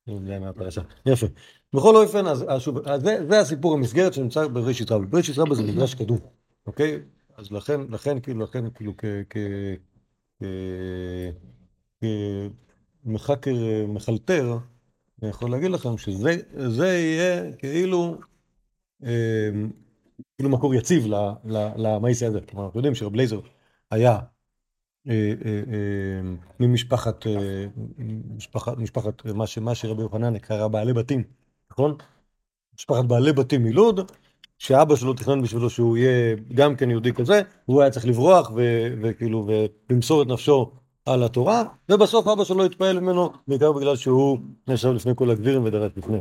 זה 0.06 0.40
מהפרשה. 0.40 0.82
יפה. 1.06 1.28
בכל 1.74 1.96
אופן, 1.96 2.28
אז 2.28 2.46
שוב, 2.60 2.78
זה 3.02 3.40
הסיפור 3.40 3.74
המסגרת 3.74 4.14
שנמצא 4.14 4.48
בראשית 4.48 4.92
רבה. 4.92 5.06
בראשית 5.06 5.38
רבה 5.38 5.56
זה 5.56 5.64
מדרש 5.64 5.96
קדום, 5.96 6.18
אוקיי? 6.68 7.00
אז 7.38 7.52
לכן, 7.52 7.82
לכן, 7.90 8.20
כאילו, 8.20 8.44
לכן, 8.44 8.64
כאילו. 8.70 8.94
כמחקר 13.04 13.86
מחלטר, 13.88 14.58
אני 15.22 15.30
יכול 15.30 15.52
להגיד 15.52 15.72
לכם 15.72 15.98
שזה 15.98 16.88
יהיה 16.88 17.54
כאילו, 17.58 18.18
אה, 19.04 19.50
כאילו 20.38 20.50
מקור 20.50 20.76
יציב 20.76 21.06
למאיסי 21.76 22.26
הזה. 22.26 22.42
כלומר, 22.42 22.66
אנחנו 22.66 22.80
יודעים 22.80 22.96
שרב 22.96 23.16
לייזר 23.16 23.40
היה 23.92 24.12
אה, 24.12 24.16
אה, 24.16 24.20
ממשפחת, 26.60 27.26
משפחת, 28.36 28.78
משפחת, 28.78 29.26
מה 29.62 29.76
שרבי 29.76 30.02
יוחנן 30.02 30.38
קרא 30.38 30.68
בעלי 30.68 30.94
בתים, 30.94 31.24
נכון? 31.72 31.96
משפחת 32.76 33.06
בעלי 33.06 33.34
בתים 33.34 33.64
מלוד, 33.64 34.12
שאבא 34.58 34.96
שלו 34.96 35.14
תכנן 35.14 35.42
בשבילו 35.42 35.70
שהוא 35.70 35.98
יהיה 35.98 36.36
גם 36.54 36.76
כן 36.76 36.90
יהודי 36.90 37.14
כזה, 37.14 37.42
הוא 37.66 37.82
היה 37.82 37.92
צריך 37.92 38.06
לברוח 38.06 38.52
וכאילו 39.02 39.48
ולמסור 39.90 40.22
את 40.22 40.28
נפשו 40.28 40.72
על 41.06 41.24
התורה, 41.24 41.64
ובסוף 41.90 42.28
אבא 42.28 42.44
שלו 42.44 42.66
התפעל 42.66 43.00
ממנו, 43.00 43.30
בעיקר 43.48 43.72
בגלל 43.72 43.96
שהוא 43.96 44.40
נשב 44.68 44.90
לפני 44.90 45.12
כל 45.16 45.30
הגבירים 45.30 45.64
ודרש 45.64 45.92
לפני. 45.98 46.20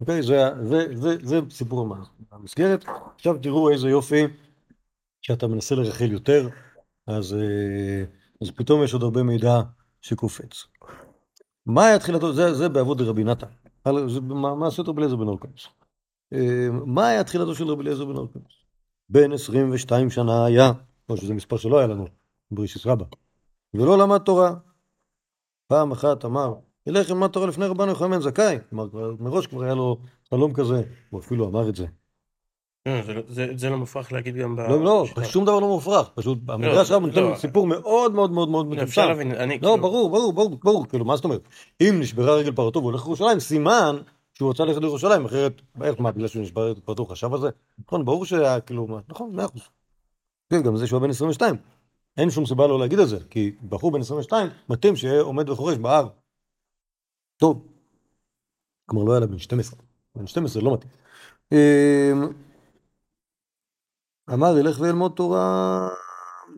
אוקיי? 0.00 0.22
זה, 0.22 0.48
זה, 0.62 0.86
זה, 0.92 1.16
זה 1.22 1.40
סיפור 1.50 1.96
המסגרת. 2.32 2.84
עכשיו 3.14 3.38
תראו 3.38 3.70
איזה 3.70 3.88
יופי 3.88 4.24
שאתה 5.22 5.46
מנסה 5.46 5.74
לרחל 5.74 6.12
יותר, 6.12 6.48
אז, 7.06 7.34
אה, 7.34 8.04
אז 8.42 8.50
פתאום 8.50 8.84
יש 8.84 8.92
עוד 8.92 9.02
הרבה 9.02 9.22
מידע 9.22 9.60
שקופץ. 10.00 10.66
מה 11.66 11.86
היה 11.86 11.98
תחילתו? 11.98 12.32
זה, 12.32 12.54
זה 12.54 12.68
בעבוד 12.68 13.00
רבי 13.00 13.24
נתן. 13.24 13.46
מה 14.28 14.66
עשו 14.66 14.82
אותו 14.82 14.94
בלעזר 14.94 15.16
בן 15.16 15.28
אורקנוס? 15.28 15.68
אה, 16.32 16.68
מה 16.86 17.08
היה 17.08 17.24
תחילתו 17.24 17.54
של 17.54 17.68
רבי 17.68 17.82
אליעזר 17.82 18.04
בן 18.04 18.16
אורקנוס? 18.16 18.52
בן 19.08 19.32
22 19.32 20.10
שנה 20.10 20.44
היה, 20.44 20.72
או 21.08 21.16
שזה 21.16 21.34
מספר 21.34 21.56
שלא 21.56 21.78
היה 21.78 21.86
לנו, 21.86 22.06
ברישיס 22.50 22.86
רבה, 22.86 23.04
ולא 23.74 23.98
למד 23.98 24.18
תורה. 24.18 24.54
פעם 25.66 25.92
אחת 25.92 26.24
אמר, 26.24 26.54
ילך 26.86 27.10
ללמד 27.10 27.28
תורה 27.28 27.46
לפני 27.46 27.66
רבנו 27.66 27.90
יוחנן 27.90 28.20
זכאי. 28.20 28.58
כלומר, 28.70 29.14
מראש 29.20 29.46
כבר 29.46 29.62
היה 29.62 29.74
לו 29.74 29.98
חלום 30.30 30.52
כזה, 30.52 30.82
הוא 31.10 31.20
אפילו 31.20 31.48
אמר 31.48 31.68
את 31.68 31.76
זה. 31.76 31.86
אה, 32.86 33.00
זה 33.56 33.70
לא 33.70 33.76
מופרך 33.76 34.12
להגיד 34.12 34.36
גם 34.36 34.56
ב... 34.56 34.60
לא, 34.60 34.84
לא, 34.84 35.04
שום 35.24 35.44
דבר 35.44 35.60
לא 35.60 35.68
מופרך, 35.68 36.08
פשוט 36.14 36.38
המדרש 36.48 36.90
רב 36.90 37.02
נותן 37.06 37.22
לא. 37.22 37.36
סיפור 37.36 37.66
מאוד 37.66 38.12
מאוד 38.14 38.30
מאוד 38.30 38.48
מאוד 38.48 38.66
אני 39.32 39.54
לא, 39.54 39.58
כאילו- 39.60 39.78
ברור, 39.80 40.10
ברור, 40.10 40.32
ברור, 40.32 40.58
ברור, 40.64 40.86
כאילו, 40.88 41.04
מה 41.04 41.16
זאת 41.16 41.24
אומרת? 41.24 41.40
אם 41.80 41.96
נשברה 42.00 42.34
רגל 42.34 42.52
פרתו 42.52 42.78
והוא 42.78 42.90
הולך 42.90 43.04
לירושלים, 43.04 43.40
סימן 43.40 43.96
שהוא 44.34 44.50
רצה 44.50 44.64
ללכת 44.64 44.80
לירושלים, 44.80 45.24
אחרת, 45.24 45.60
איך, 45.82 46.00
מה, 46.00 46.12
בגלל 46.12 46.28
שהוא 46.28 46.42
נשבר 46.42 46.62
רגל 46.62 46.80
פרתו, 46.80 47.06
חשב 47.06 47.34
על 47.34 47.40
זה? 47.40 47.48
נכון, 47.86 48.04
ברור 48.04 48.24
שהיה, 48.26 48.60
כאילו, 48.60 49.00
נכון, 49.08 49.36
מאה 49.36 49.44
אחוז. 49.44 49.62
כן, 50.50 50.62
גם 50.62 50.76
זה 50.76 50.86
שהוא 50.86 50.96
היה 50.98 51.04
בן 51.04 51.10
22. 51.10 51.56
אין 52.16 52.30
שום 52.30 52.46
סיבה 52.46 52.66
לא 52.66 52.78
להגיד 52.78 52.98
את 52.98 53.08
זה, 53.08 53.18
כי 53.30 53.52
בחור 53.68 53.90
בן 53.92 54.00
22, 54.00 54.48
מתאים 54.68 54.96
שיהיה 54.96 55.20
עומד 55.20 55.48
וחורש 55.48 55.76
בהר. 55.76 56.08
טוב. 57.36 57.66
כלומר, 58.86 59.04
לא 59.04 59.12
היה 59.12 59.20
לה 59.20 59.26
בן 59.26 59.38
12. 59.38 59.80
בן 60.16 60.26
12 60.26 60.62
לא 60.62 60.74
מתאים. 60.74 60.90
אמ, 64.28 64.34
אמר, 64.34 64.58
ילך 64.58 64.80
וילמוד 64.80 65.12
תורה 65.16 65.88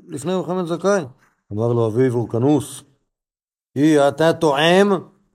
לפני 0.08 0.32
יוחנן 0.32 0.66
זכאי. 0.66 1.04
אמר 1.52 1.72
לו 1.72 1.86
אביו 1.86 2.14
אורקנוס, 2.14 2.82
היא 3.74 4.00
אתה 4.08 4.32
טועם 4.32 4.92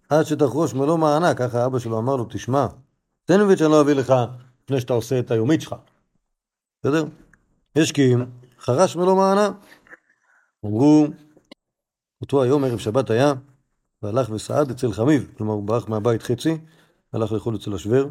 עד 0.09 0.25
שתחרוש 0.25 0.73
מלוא 0.73 0.97
מענה, 0.97 1.33
ככה 1.33 1.65
אבא 1.65 1.79
שלו 1.79 1.99
אמר 1.99 2.15
לו, 2.15 2.25
תשמע, 2.29 2.67
תן 3.25 3.47
לי 3.47 3.57
שאני 3.57 3.71
לא 3.71 3.81
אביא 3.81 3.93
לך 3.93 4.13
לפני 4.63 4.79
שאתה 4.79 4.93
עושה 4.93 5.19
את 5.19 5.31
היומית 5.31 5.61
שלך. 5.61 5.75
בסדר? 6.79 7.05
יש 7.75 7.91
כי 7.91 8.13
חרש 8.59 8.95
מלוא 8.95 9.15
מענה. 9.15 9.49
אמרו, 10.65 11.07
אותו 12.21 12.43
היום 12.43 12.63
ערב 12.63 12.79
שבת 12.79 13.09
היה, 13.09 13.33
והלך 14.01 14.29
וסעד 14.29 14.71
אצל 14.71 14.91
חמיב, 14.91 15.31
כלומר 15.37 15.53
הוא 15.53 15.63
ברח 15.63 15.89
מהבית 15.89 16.23
חצי, 16.23 16.57
הלך 17.13 17.31
לאכול 17.31 17.55
אצל 17.55 17.73
השוור. 17.73 18.09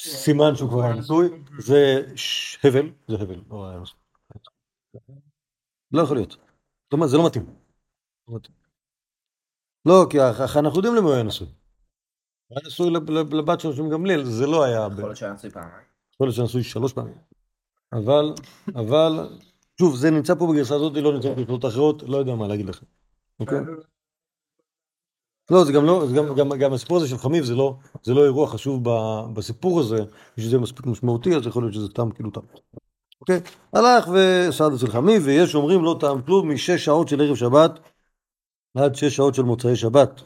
סימן 0.00 0.56
שהוא 0.56 0.70
כבר 0.70 0.82
היה 0.82 0.94
נשוי, 0.94 1.30
זה 1.58 2.02
ש- 2.16 2.64
הבל, 2.66 2.90
זה 3.08 3.14
הבל, 3.14 3.40
לא 3.50 3.68
היה 3.70 3.78
נשוי. 3.80 3.98
לא 5.92 6.02
יכול 6.02 6.16
להיות. 6.16 6.30
זאת 6.30 6.92
אומרת, 6.92 7.10
זה 7.10 7.16
לא 7.16 7.26
מתאים. 7.26 7.46
לא. 8.28 8.38
לא, 9.86 10.06
כי 10.10 10.18
אנחנו 10.58 10.78
יודעים 10.78 10.94
למי 10.94 11.06
הוא 11.06 11.14
היה 11.14 11.22
נשוי. 11.22 11.46
הוא 11.46 12.58
היה 12.58 12.66
נשוי 12.66 12.90
לב- 12.90 13.10
לב- 13.10 13.34
לבת 13.34 13.60
שלו 13.60 13.72
שם 13.72 13.88
גמליאל, 13.90 14.24
זה 14.24 14.46
לא 14.46 14.64
היה... 14.64 14.88
יכול 14.92 15.04
להיות 15.04 15.16
שהיה 15.16 15.32
נשוי 15.32 15.50
פעמיים. 15.50 15.84
יכול 16.14 16.26
להיות 16.26 16.36
שנשוי 16.36 16.62
שלוש 16.62 16.92
פעמים. 16.92 17.18
אבל, 17.92 18.34
אבל, 18.74 19.38
שוב, 19.78 19.96
זה 19.96 20.10
נמצא 20.10 20.34
פה 20.34 20.46
בגרסה 20.52 20.74
הזאת, 20.74 20.92
לא 20.96 21.12
נמצא 21.12 21.34
בגרסאות 21.34 21.64
אחרות, 21.64 22.02
לא 22.02 22.16
יודע 22.16 22.34
מה 22.34 22.48
להגיד 22.48 22.66
לכם. 22.66 22.86
אוקיי? 23.40 23.58
לא, 25.50 25.64
זה 25.64 25.72
גם 25.72 25.84
לא, 25.84 26.06
זה 26.06 26.16
גם, 26.16 26.34
גם, 26.34 26.48
גם 26.48 26.72
הסיפור 26.72 26.96
הזה 26.96 27.08
של 27.08 27.18
חמיב 27.18 27.44
זה 27.44 27.54
לא, 27.54 27.74
זה 28.02 28.14
לא 28.14 28.24
אירוע 28.24 28.46
חשוב 28.46 28.80
ב, 28.82 28.90
בסיפור 29.32 29.80
הזה, 29.80 29.98
בשביל 30.36 30.50
זה 30.50 30.58
מספיק 30.58 30.86
משמעותי, 30.86 31.36
אז 31.36 31.46
יכול 31.46 31.62
להיות 31.62 31.74
שזה 31.74 31.86
סתם 31.86 32.10
כאילו 32.10 32.30
טעם. 32.30 32.42
אוקיי? 33.20 33.40
הלך 33.72 34.08
וסעד 34.08 34.72
אצל 34.72 34.86
חמיב, 34.86 35.22
ויש 35.24 35.52
שאומרים 35.52 35.84
לא 35.84 35.96
טעם 36.00 36.22
כלום 36.22 36.50
משש 36.50 36.84
שעות 36.84 37.08
של 37.08 37.20
ערב 37.20 37.36
שבת 37.36 37.80
עד 38.74 38.94
שש 38.94 39.16
שעות 39.16 39.34
של 39.34 39.42
מוצאי 39.42 39.76
שבת. 39.76 40.22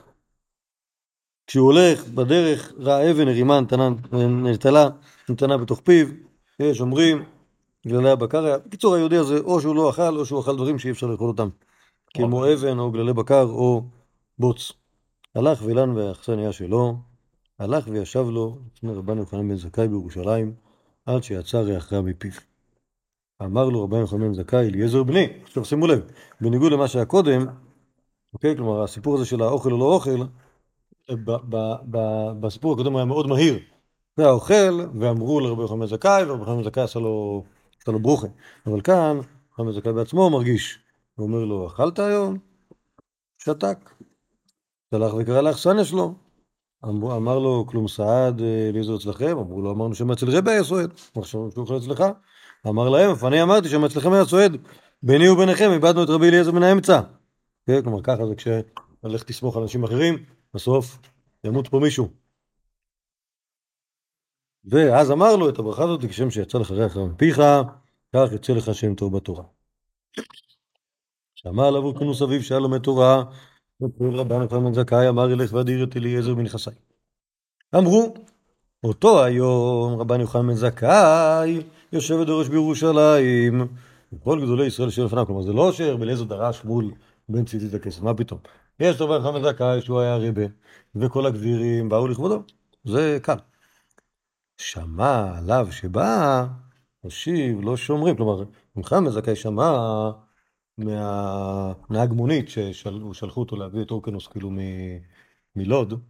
כשהוא 1.46 1.72
הולך 1.72 2.08
בדרך, 2.08 2.72
ראה 2.78 3.10
אבן 3.10 3.28
הרימה 3.28 3.60
נתנה, 3.60 3.88
נטלה, 4.28 4.88
נתנה 5.28 5.56
בתוך 5.56 5.80
פיו, 5.80 6.06
יש 6.60 6.80
אומרים, 6.80 7.24
גללי 7.86 8.10
הבקר. 8.10 8.58
בקיצור, 8.66 8.94
היהודי 8.94 9.16
הזה, 9.16 9.38
או 9.38 9.60
שהוא 9.60 9.76
לא 9.76 9.90
אכל, 9.90 10.16
או 10.16 10.26
שהוא 10.26 10.40
אכל 10.40 10.56
דברים 10.56 10.78
שאי 10.78 10.90
אפשר 10.90 11.06
לאכול 11.06 11.28
אותם. 11.28 11.48
כמו 12.14 12.52
אבן, 12.52 12.78
או 12.78 12.90
גללי 12.90 13.12
בקר, 13.12 13.42
או 13.42 13.82
בוץ. 14.38 14.72
הלך 15.34 15.62
וילן 15.62 15.90
והאכסניה 15.90 16.52
שלו, 16.52 16.96
הלך 17.58 17.88
וישב 17.88 18.24
לו 18.28 18.58
לפני 18.74 18.92
רבן 18.92 19.18
יוחנן 19.18 19.48
בן 19.48 19.56
זכאי 19.56 19.88
בירושלים, 19.88 20.54
עד 21.06 21.22
שיצא 21.22 21.58
ריח 21.58 21.92
רע 21.92 22.00
מפיו. 22.00 22.30
אמר 23.42 23.68
לו 23.68 23.84
רבן 23.84 23.98
יוחנן 23.98 24.20
בן 24.20 24.34
זכאי, 24.34 24.68
אליעזר 24.68 25.02
בני, 25.02 25.28
עכשיו 25.42 25.64
שימו 25.64 25.86
לב, 25.86 26.00
בניגוד 26.40 26.72
למה 26.72 26.88
שהיה 26.88 27.04
קודם, 27.04 27.46
אוקיי, 28.34 28.56
כלומר 28.56 28.82
הסיפור 28.82 29.14
הזה 29.14 29.24
של 29.24 29.42
האוכל 29.42 29.72
או 29.72 29.78
לא 29.78 29.84
אוכל, 29.84 30.22
ב- 31.10 31.36
ב- 31.48 31.76
ב- 31.90 32.40
בסיפור 32.40 32.72
הקודם 32.72 32.96
היה 32.96 33.04
מאוד 33.04 33.26
מהיר. 33.26 33.58
זה 34.16 34.22
היה 34.22 34.32
אוכל, 34.32 34.80
ואמרו 35.00 35.40
לרבי 35.40 35.62
יוחנן 35.62 35.80
בן 35.80 35.86
זכאי, 35.86 36.24
ורבי 36.24 36.40
יוחנן 36.40 36.56
בן 36.56 36.64
זכאי 36.64 36.82
עשה 36.82 36.98
לו, 36.98 37.44
עשה 37.82 37.92
לו 37.92 37.98
ברוכה. 37.98 38.26
אבל 38.66 38.80
כאן, 38.80 39.16
יוחנן 39.50 39.66
בן 39.66 39.72
זכאי 39.72 39.92
בעצמו 39.92 40.30
מרגיש, 40.30 40.78
הוא 41.14 41.26
אומר 41.26 41.44
לו, 41.44 41.66
אכלת 41.66 41.98
היום? 41.98 42.38
שתק. 43.38 43.90
הלך 44.92 45.14
וקרא 45.14 45.40
לאכסניה 45.40 45.84
שלו. 45.84 46.14
אמר, 46.84 47.16
אמר 47.16 47.38
לו, 47.38 47.66
כלום 47.68 47.88
סעד 47.88 48.40
אה, 48.40 48.68
אליעזר 48.68 48.96
אצלכם? 48.96 49.38
אמרו 49.38 49.62
לו, 49.62 49.70
אמרנו 49.70 49.94
שם 49.94 50.10
אצל 50.10 50.36
רבי 50.36 50.50
היה 50.50 50.64
סועד. 50.64 50.92
עכשיו 51.16 51.50
שהוא 51.50 51.52
אוכל 51.56 51.76
אצלך. 51.76 52.04
אמר 52.68 52.88
להם, 52.88 53.10
אף 53.10 53.24
אני 53.24 53.42
אמרתי 53.42 53.68
שם 53.68 53.84
אצלכם 53.84 54.12
היה 54.12 54.24
סועד. 54.24 54.56
ביני 55.02 55.28
וביניכם 55.28 55.70
איבדנו 55.72 56.04
את 56.04 56.08
רבי 56.08 56.28
אליעזר 56.28 56.52
מן 56.52 56.62
האמצע. 56.62 57.00
כן, 57.66 57.82
כלומר, 57.82 58.02
ככה 58.02 58.26
זה 58.26 58.34
כשהלך 58.34 59.22
תסמוך 59.22 59.56
על 59.56 59.62
אנשים 59.62 59.84
אחרים, 59.84 60.24
בסוף 60.54 60.98
ימות 61.44 61.68
פה 61.68 61.78
מישהו. 61.78 62.08
ואז 64.64 65.10
אמר 65.10 65.36
לו 65.36 65.48
את 65.48 65.58
הברכה 65.58 65.84
הזאת, 65.84 66.04
כשם 66.04 66.30
שיצא 66.30 66.58
לך 66.58 66.70
ריח 66.70 66.96
מפיך, 66.96 67.40
כך 68.12 68.32
יצא 68.32 68.52
לך 68.52 68.74
שם 68.74 68.94
טוב 68.94 69.16
בתורה. 69.16 69.44
שאמר 71.34 71.64
עליו 71.64 71.94
כינוס 71.98 72.22
אביו 72.22 72.42
שהיה 72.42 72.60
לומד 72.60 72.78
תורה, 72.78 73.24
ופעול 73.82 74.14
רבן 74.14 74.42
יוחנן 74.42 74.74
זכאי 74.74 75.08
אמר 75.08 75.30
ילך 75.30 75.52
ואדיר 75.52 75.84
את 75.84 75.96
אליעזר 75.96 76.34
בנכסי. 76.34 76.70
אמרו, 77.74 78.14
אותו 78.84 79.24
היום 79.24 80.00
רבן 80.00 80.20
יוחנן 80.20 80.54
זכאי 80.54 81.62
יושב 81.92 82.14
ודורש 82.14 82.48
בירושלים, 82.48 83.68
וכל 84.12 84.40
גדולי 84.42 84.66
ישראל 84.66 84.90
שהיו 84.90 85.06
לפניו, 85.06 85.26
כלומר 85.26 85.42
זה 85.42 85.52
לא 85.52 85.72
שרבי 85.72 86.04
אליעזר 86.04 86.24
דרש 86.24 86.64
מול 86.64 86.92
בן 87.28 87.44
ציצית 87.44 87.74
הכסף, 87.74 88.02
מה 88.02 88.14
פתאום? 88.14 88.40
יש 88.80 89.00
רבן 89.00 89.14
יוחנן 89.14 89.52
זכאי 89.52 89.80
שהוא 89.80 90.00
היה 90.00 90.16
רבה, 90.16 90.42
וכל 90.94 91.26
הגבירים 91.26 91.88
באו 91.88 92.08
לכבודו, 92.08 92.42
זה 92.84 93.18
קל. 93.22 93.36
שמע 94.56 95.38
עליו 95.38 95.68
שבא, 95.70 96.46
הושיב 97.00 97.60
לא 97.62 97.76
שומרים, 97.76 98.16
כלומר, 98.16 98.44
יוחנן 98.76 99.10
זכאי 99.10 99.36
שמע 99.36 100.10
מהנהג 100.78 102.12
מונית 102.12 102.48
ששלחו 102.48 103.40
אותו 103.40 103.56
להביא 103.56 103.82
את 103.82 103.90
אורקנוס 103.90 104.26
כאילו 104.26 104.50
מ- 104.50 104.98
מלוד, 105.56 106.02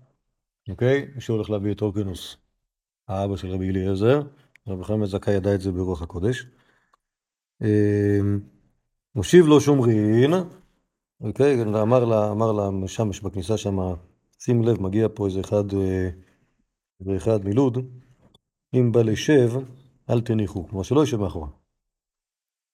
אוקיי? 0.69 1.07
שהולך 1.19 1.51
להביא 1.51 1.73
את 1.73 1.83
אורקנוס, 1.83 2.37
האבא 3.09 3.37
של 3.37 3.49
רבי 3.49 3.69
אליעזר, 3.69 4.23
רבי 4.67 4.83
בן 4.83 5.05
זכאי 5.05 5.35
ידע 5.35 5.55
את 5.55 5.61
זה 5.61 5.73
ברוח 5.73 6.03
הקודש. 6.03 6.47
אמ, 7.63 8.41
הושיב 9.13 9.47
לו 9.47 9.61
שומרין, 9.61 10.33
אוקיי? 11.21 11.63
אמר 11.63 12.05
לה, 12.05 12.31
אמר 12.31 12.53
לה 12.53 12.89
שם, 12.89 13.11
בכניסה 13.25 13.57
שם, 13.57 13.79
שים 14.39 14.63
לב, 14.63 14.83
מגיע 14.83 15.09
פה 15.15 15.27
איזה 15.27 15.41
אחד, 15.41 15.75
אה, 15.75 16.11
איזה 17.01 17.17
אחד 17.17 17.45
מלוד, 17.45 17.79
אם 18.75 18.93
בא 18.93 19.03
לשב, 19.03 19.53
אל 20.11 20.21
תניחו, 20.21 20.69
כלומר 20.69 20.83
שלא 20.83 21.01
יושב 21.01 21.17
מאחורה. 21.17 21.49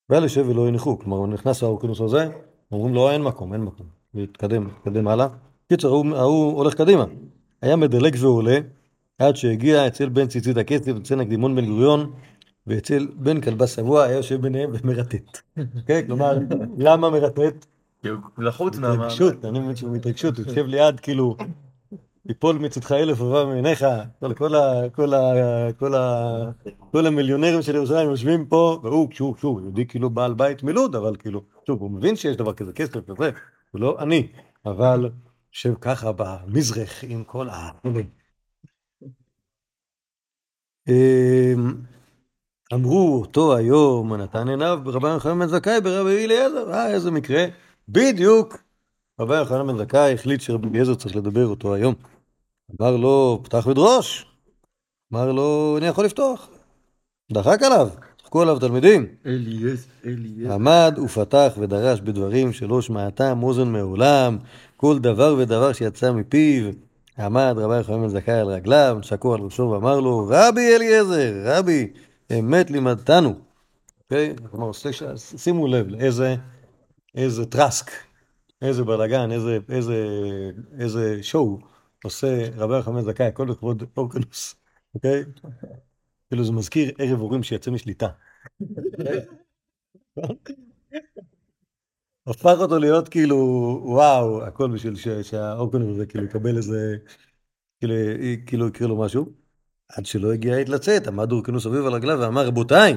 בא 0.08 0.18
לשב 0.18 0.48
ולא 0.48 0.68
יניחו, 0.68 0.98
כלומר 0.98 1.16
הוא 1.16 1.28
נכנס 1.28 1.62
לאורקינוס 1.62 2.00
הזה, 2.00 2.28
אומרים 2.72 2.94
לו 2.94 3.10
אין 3.10 3.22
מקום, 3.22 3.52
אין 3.52 3.60
מקום, 3.60 3.86
להתקדם, 4.14 4.68
להתקדם 4.68 5.08
הלאה. 5.08 5.26
קיצר, 5.68 5.88
ההוא 5.88 6.16
ההוא 6.16 6.56
הולך 6.56 6.74
קדימה, 6.74 7.04
היה 7.62 7.76
מדלג 7.76 8.16
ועולה, 8.20 8.58
עד 9.18 9.36
שהגיע 9.36 9.86
אצל 9.86 10.08
בן 10.08 10.26
ציצית 10.26 10.56
הכסף, 10.56 10.92
אצל 10.96 11.16
נקדימון 11.16 11.56
בן 11.56 11.66
גוריון, 11.66 12.10
ואצל 12.66 13.08
בן 13.16 13.40
כלבה 13.40 13.66
שבוע, 13.66 14.02
היה 14.02 14.16
יושב 14.16 14.40
ביניהם 14.40 14.70
ומרטט. 14.72 15.40
כן, 15.86 16.06
כלומר, 16.06 16.38
למה 16.78 17.10
מרטט? 17.10 17.66
לחוץ 18.38 18.78
מהמה. 18.78 18.94
התרגשות, 18.94 19.44
אני 19.44 19.58
מבין 19.58 19.76
שהוא 19.76 19.90
מתרגשות, 19.92 20.38
הוא 20.38 20.46
יושב 20.46 20.66
ליד, 20.66 21.00
כאילו, 21.00 21.36
יפול 22.26 22.58
מצדך 22.58 22.92
אלף 22.92 23.20
ובא 23.20 23.44
מעיניך, 23.44 23.86
כל, 26.90 27.06
המיליונרים 27.06 27.62
של 27.62 27.74
ירושלים 27.74 28.10
יושבים 28.10 28.46
פה, 28.46 28.80
והוא, 28.82 29.08
שוב, 29.12 29.38
שוב, 29.38 29.60
יהודי 29.60 29.86
כאילו 29.86 30.10
בעל 30.10 30.34
בית 30.34 30.62
מלוד, 30.62 30.94
אבל 30.94 31.16
כאילו, 31.16 31.42
שוב, 31.66 31.80
הוא 31.80 31.90
מבין 31.90 32.16
שיש 32.16 32.36
דבר 32.36 32.52
כזה, 32.52 32.72
כסף 32.72 33.10
וזה, 33.10 33.30
הוא 33.70 33.80
לא 33.80 33.96
אני, 33.98 34.28
אבל 34.66 35.10
יושב 35.52 35.74
ככה 35.80 36.12
במזרח 36.12 37.04
עם 37.08 37.24
כל 37.24 37.48
ה... 37.48 37.70
אמ, 40.88 41.74
אמרו 42.74 43.20
אותו 43.20 43.56
היום 43.56 44.14
נתן 44.14 44.48
עיניו 44.48 44.80
ברבן 44.84 45.10
יוחנן 45.10 45.38
בן 45.38 45.46
זכאי 45.46 45.80
ברבי 45.80 46.24
אליעזר, 46.24 46.72
אה 46.72 46.90
איזה 46.90 47.10
מקרה, 47.10 47.44
בדיוק. 47.88 48.56
רבי 49.20 49.36
יוחנן 49.36 49.66
בן 49.66 49.78
זכאי 49.78 50.14
החליט 50.14 50.40
שרבי 50.40 50.68
אליעזר 50.68 50.94
צריך 50.94 51.16
לדבר 51.16 51.46
אותו 51.46 51.74
היום. 51.74 51.94
אמר 52.70 52.96
לו 52.96 53.40
פתח 53.44 53.66
ודרוש, 53.66 54.26
אמר 55.12 55.32
לו 55.32 55.74
אני 55.78 55.86
יכול 55.86 56.04
לפתוח, 56.04 56.48
דחק 57.32 57.62
עליו, 57.62 57.88
צחקו 58.22 58.42
עליו 58.42 58.58
תלמידים, 58.58 59.06
אליעזר, 59.26 59.88
אליעזר. 60.06 60.52
עמד 60.52 60.98
ופתח 61.04 61.52
ודרש 61.58 62.00
בדברים 62.00 62.52
שלא 62.52 62.82
שמעתם 62.82 63.42
אוזן 63.42 63.68
מעולם, 63.68 64.38
כל 64.76 64.98
דבר 64.98 65.34
ודבר 65.38 65.72
שיצא 65.72 66.12
מפיו. 66.12 66.70
עמד 67.18 67.54
רבי 67.58 67.76
יוחנן 67.76 68.02
בן 68.02 68.08
זכאי 68.08 68.34
על 68.34 68.46
רגליו, 68.46 68.98
שקוע 69.02 69.34
על 69.36 69.42
ראשו 69.42 69.62
ואמר 69.62 70.00
לו, 70.00 70.26
רבי 70.30 70.76
אליעזר, 70.76 71.32
רבי, 71.44 71.92
אמת 72.38 72.70
לימדתנו. 72.70 73.34
אוקיי? 74.04 74.34
כלומר, 74.50 74.70
שימו 75.36 75.66
לב 75.66 75.88
לאיזה 75.88 76.36
איזה 77.14 77.46
טרסק, 77.46 77.90
איזה 78.62 78.84
בלאגן, 78.84 79.32
איזה, 79.32 79.58
איזה, 79.68 80.06
איזה 80.78 81.18
שואו 81.22 81.58
עושה 82.04 82.48
רבי 82.56 82.74
בן 82.86 83.00
זכאי, 83.00 83.26
הכל 83.26 83.46
לכבוד 83.50 83.82
אורקנוס, 83.96 84.56
אוקיי? 84.94 85.24
כאילו 86.28 86.44
זה 86.44 86.52
מזכיר 86.52 86.92
ערב 86.98 87.20
הורים 87.20 87.42
שיצא 87.42 87.70
משליטה. 87.70 88.08
הפך 92.26 92.56
אותו 92.58 92.78
להיות 92.78 93.08
כאילו, 93.08 93.36
וואו, 93.84 94.44
הכל 94.44 94.70
בשביל 94.70 94.96
ש- 94.96 95.08
שהאורקנוס 95.08 95.90
הזה 95.90 96.06
כאילו 96.06 96.24
יקבל 96.24 96.56
איזה, 96.56 96.96
כאילו, 97.80 97.94
כאילו 98.46 98.68
יקרה 98.68 98.88
לו 98.88 99.00
משהו. 99.00 99.26
עד 99.88 100.06
שלא 100.06 100.32
הגיע 100.32 100.54
העת 100.54 100.68
לצאת, 100.68 101.06
עמד 101.06 101.32
אורקנוס 101.32 101.66
אביו 101.66 101.86
על 101.86 101.92
רגליו 101.94 102.18
ואמר, 102.20 102.46
רבותיי, 102.46 102.96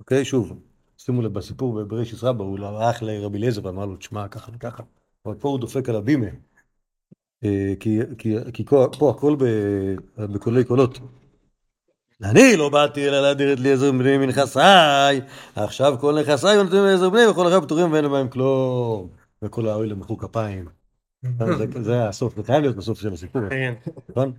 אוקיי, 0.00 0.24
שוב, 0.24 0.62
שימו 0.98 1.22
לב, 1.22 1.34
בסיפור 1.34 1.74
בבראשית 1.74 2.18
רבה, 2.22 2.44
הוא 2.44 2.58
הלך 2.58 3.02
לרבי 3.02 3.38
אליעזר 3.38 3.64
ואמר 3.64 3.86
לו, 3.86 3.96
תשמע, 3.96 4.28
ככה 4.28 4.52
וככה, 4.54 4.82
אבל 5.26 5.34
פה 5.34 5.48
הוא 5.48 5.58
דופק 5.60 5.88
על 5.88 5.96
הבימה, 5.96 6.26
כי, 7.80 7.98
כי, 8.18 8.34
כי 8.52 8.64
פה, 8.64 9.10
הכל 9.16 9.36
ב- 9.38 9.94
בקולי 10.18 10.64
קולות. 10.64 10.98
אני 12.24 12.56
לא 12.56 12.68
באתי 12.68 13.08
אלא 13.08 13.20
להדיר 13.22 13.52
את 13.52 13.58
אליעזר 13.58 13.92
בני 13.92 14.18
מנכסיי, 14.18 15.20
עכשיו 15.56 15.96
כל 16.00 16.20
נכסיי 16.20 16.56
נותנים 16.56 16.82
לאליעזר 16.82 17.10
בני 17.10 17.26
וכל 17.26 17.48
אחד 17.48 17.62
פטורים 17.62 17.92
ואין 17.92 18.08
בהם 18.08 18.28
כלום. 18.28 19.08
וכל 19.42 19.68
האוהל 19.68 19.94
מחאו 19.94 20.18
כפיים. 20.18 20.64
זה- 21.58 21.82
זה 21.82 22.08
הסוף, 22.08 22.36
זה 22.36 22.42
חייב 22.42 22.60
להיות 22.62 22.76
בסוף 22.76 23.00
של 23.00 23.12
הסיפור, 23.12 23.42
כן, 23.50 23.74
נכון? 24.10 24.32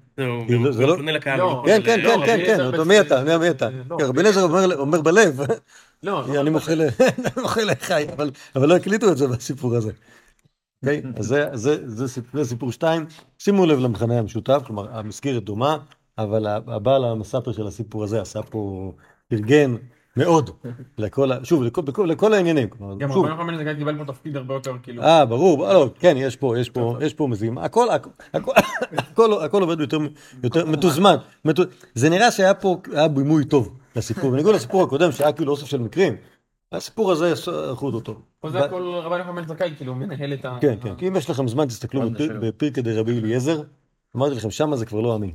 זה 0.71 0.85
לא- 0.85 0.97
לקהל. 1.03 1.39
לא, 1.39 1.63
כן, 1.65 1.81
כן, 1.85 1.99
לא, 1.99 2.09
כן, 2.25 2.33
רבי 2.33 2.45
כן, 2.45 2.71
כן, 2.77 2.83
מי 2.88 2.99
אתה? 2.99 3.38
מי 3.38 3.49
אתה? 3.49 3.69
לא, 3.89 3.97
כן, 3.99 4.05
רבי 4.05 4.19
אליעזר 4.21 4.41
אומר- 4.43 4.77
אומר 4.77 5.01
בלב, 5.01 5.39
לא, 6.03 6.23
לא, 6.33 6.41
אני 6.41 6.49
מוחל 6.49 6.81
לחי, 7.71 8.05
אבל 8.15 8.31
אבל 8.55 8.69
לא 8.69 8.75
הקליטו 8.75 9.12
את 9.12 9.17
זה 9.17 9.27
בסיפור 9.27 9.75
הזה. 9.75 9.91
אוקיי? 10.83 11.01
אז 11.15 11.25
זה- 11.25 11.49
זה- 11.53 11.87
זה 11.89 12.05
זה 12.33 12.45
סיפור 12.45 12.71
שתיים. 12.71 13.05
שימו 13.39 13.65
לב 13.65 13.79
למכנה 13.79 14.19
המשותף, 14.19 14.61
כלומר 14.67 14.97
המסגרת 14.97 15.43
דומה, 15.43 15.77
אבל 16.17 16.47
הבעל 16.47 17.05
המספר 17.05 17.51
של 17.51 17.67
הסיפור 17.67 18.03
הזה 18.03 18.21
עשה 18.21 18.41
פה, 18.41 18.91
ארגן 19.33 19.75
מאוד 20.17 20.49
לכל, 20.97 21.29
שוב, 21.43 21.63
לכל- 21.63 21.81
לכל- 21.87 22.05
לכל 22.09 22.33
העניינים. 22.33 22.69
כלומר, 22.69 22.95
גם 22.97 23.09
יוחנן 23.29 23.47
בן 23.47 23.57
זכאי 23.57 23.75
קיבל 23.75 23.97
פה 23.97 24.13
תפקיד 24.13 24.35
הרבה 24.37 24.53
יותר 24.53 24.71
כאילו. 24.83 25.03
אה, 25.03 25.25
ברור, 25.25 25.67
לא, 25.67 25.89
כן, 25.99 26.13
יש 26.17 26.35
פה, 26.35 26.59
יש 26.59 26.69
פה, 26.69 26.97
יש 27.01 27.13
פה 27.13 27.27
מזימה, 27.27 27.63
הכל, 27.63 27.87
הכל, 27.89 28.51
הכל, 28.93 29.43
הכל, 29.45 29.61
עובד 29.61 29.79
יותר, 29.79 29.97
יותר 30.43 30.65
מתוזמן. 30.65 31.15
מתו- 31.45 31.63
זה 31.95 32.09
נראה 32.09 32.31
שהיה 32.31 32.53
פה, 32.53 32.77
היה 32.93 33.07
בימוי 33.07 33.45
טוב 33.45 33.75
לסיפור, 33.95 34.31
בניגוד 34.31 34.55
לסיפור 34.55 34.83
הקודם 34.83 35.11
שהיה 35.11 35.31
כאילו 35.31 35.51
אוסף 35.51 35.65
של 35.67 35.79
מקרים, 35.81 36.15
הסיפור 36.71 37.12
הזה 37.12 37.34
ערכו 37.47 37.88
אותו. 37.88 38.21
פה 38.39 38.49
זה 38.49 38.60
הכל 38.60 38.84
רבן 39.03 39.19
יוחנן 39.19 39.36
בן 39.36 39.47
זכאי 39.47 39.75
כאילו 39.77 39.95
מנהל 39.95 40.34
את 40.34 40.45
ה... 40.45 40.58
כן, 40.62 40.79
כן, 40.82 40.95
כי 40.95 41.08
אם 41.08 41.15
יש 41.15 41.29
לכם 41.29 41.47
זמן 41.47 41.67
תסתכלו. 41.67 42.01
בפרקי 42.41 42.82
דרבי 42.82 43.19
אליעזר, 43.19 43.62
אמרתי 44.15 44.36
לכם, 44.36 44.51
שמה 44.51 44.77
זה 44.77 44.86
כבר 44.86 45.01
לא 45.01 45.15
אמין. 45.15 45.32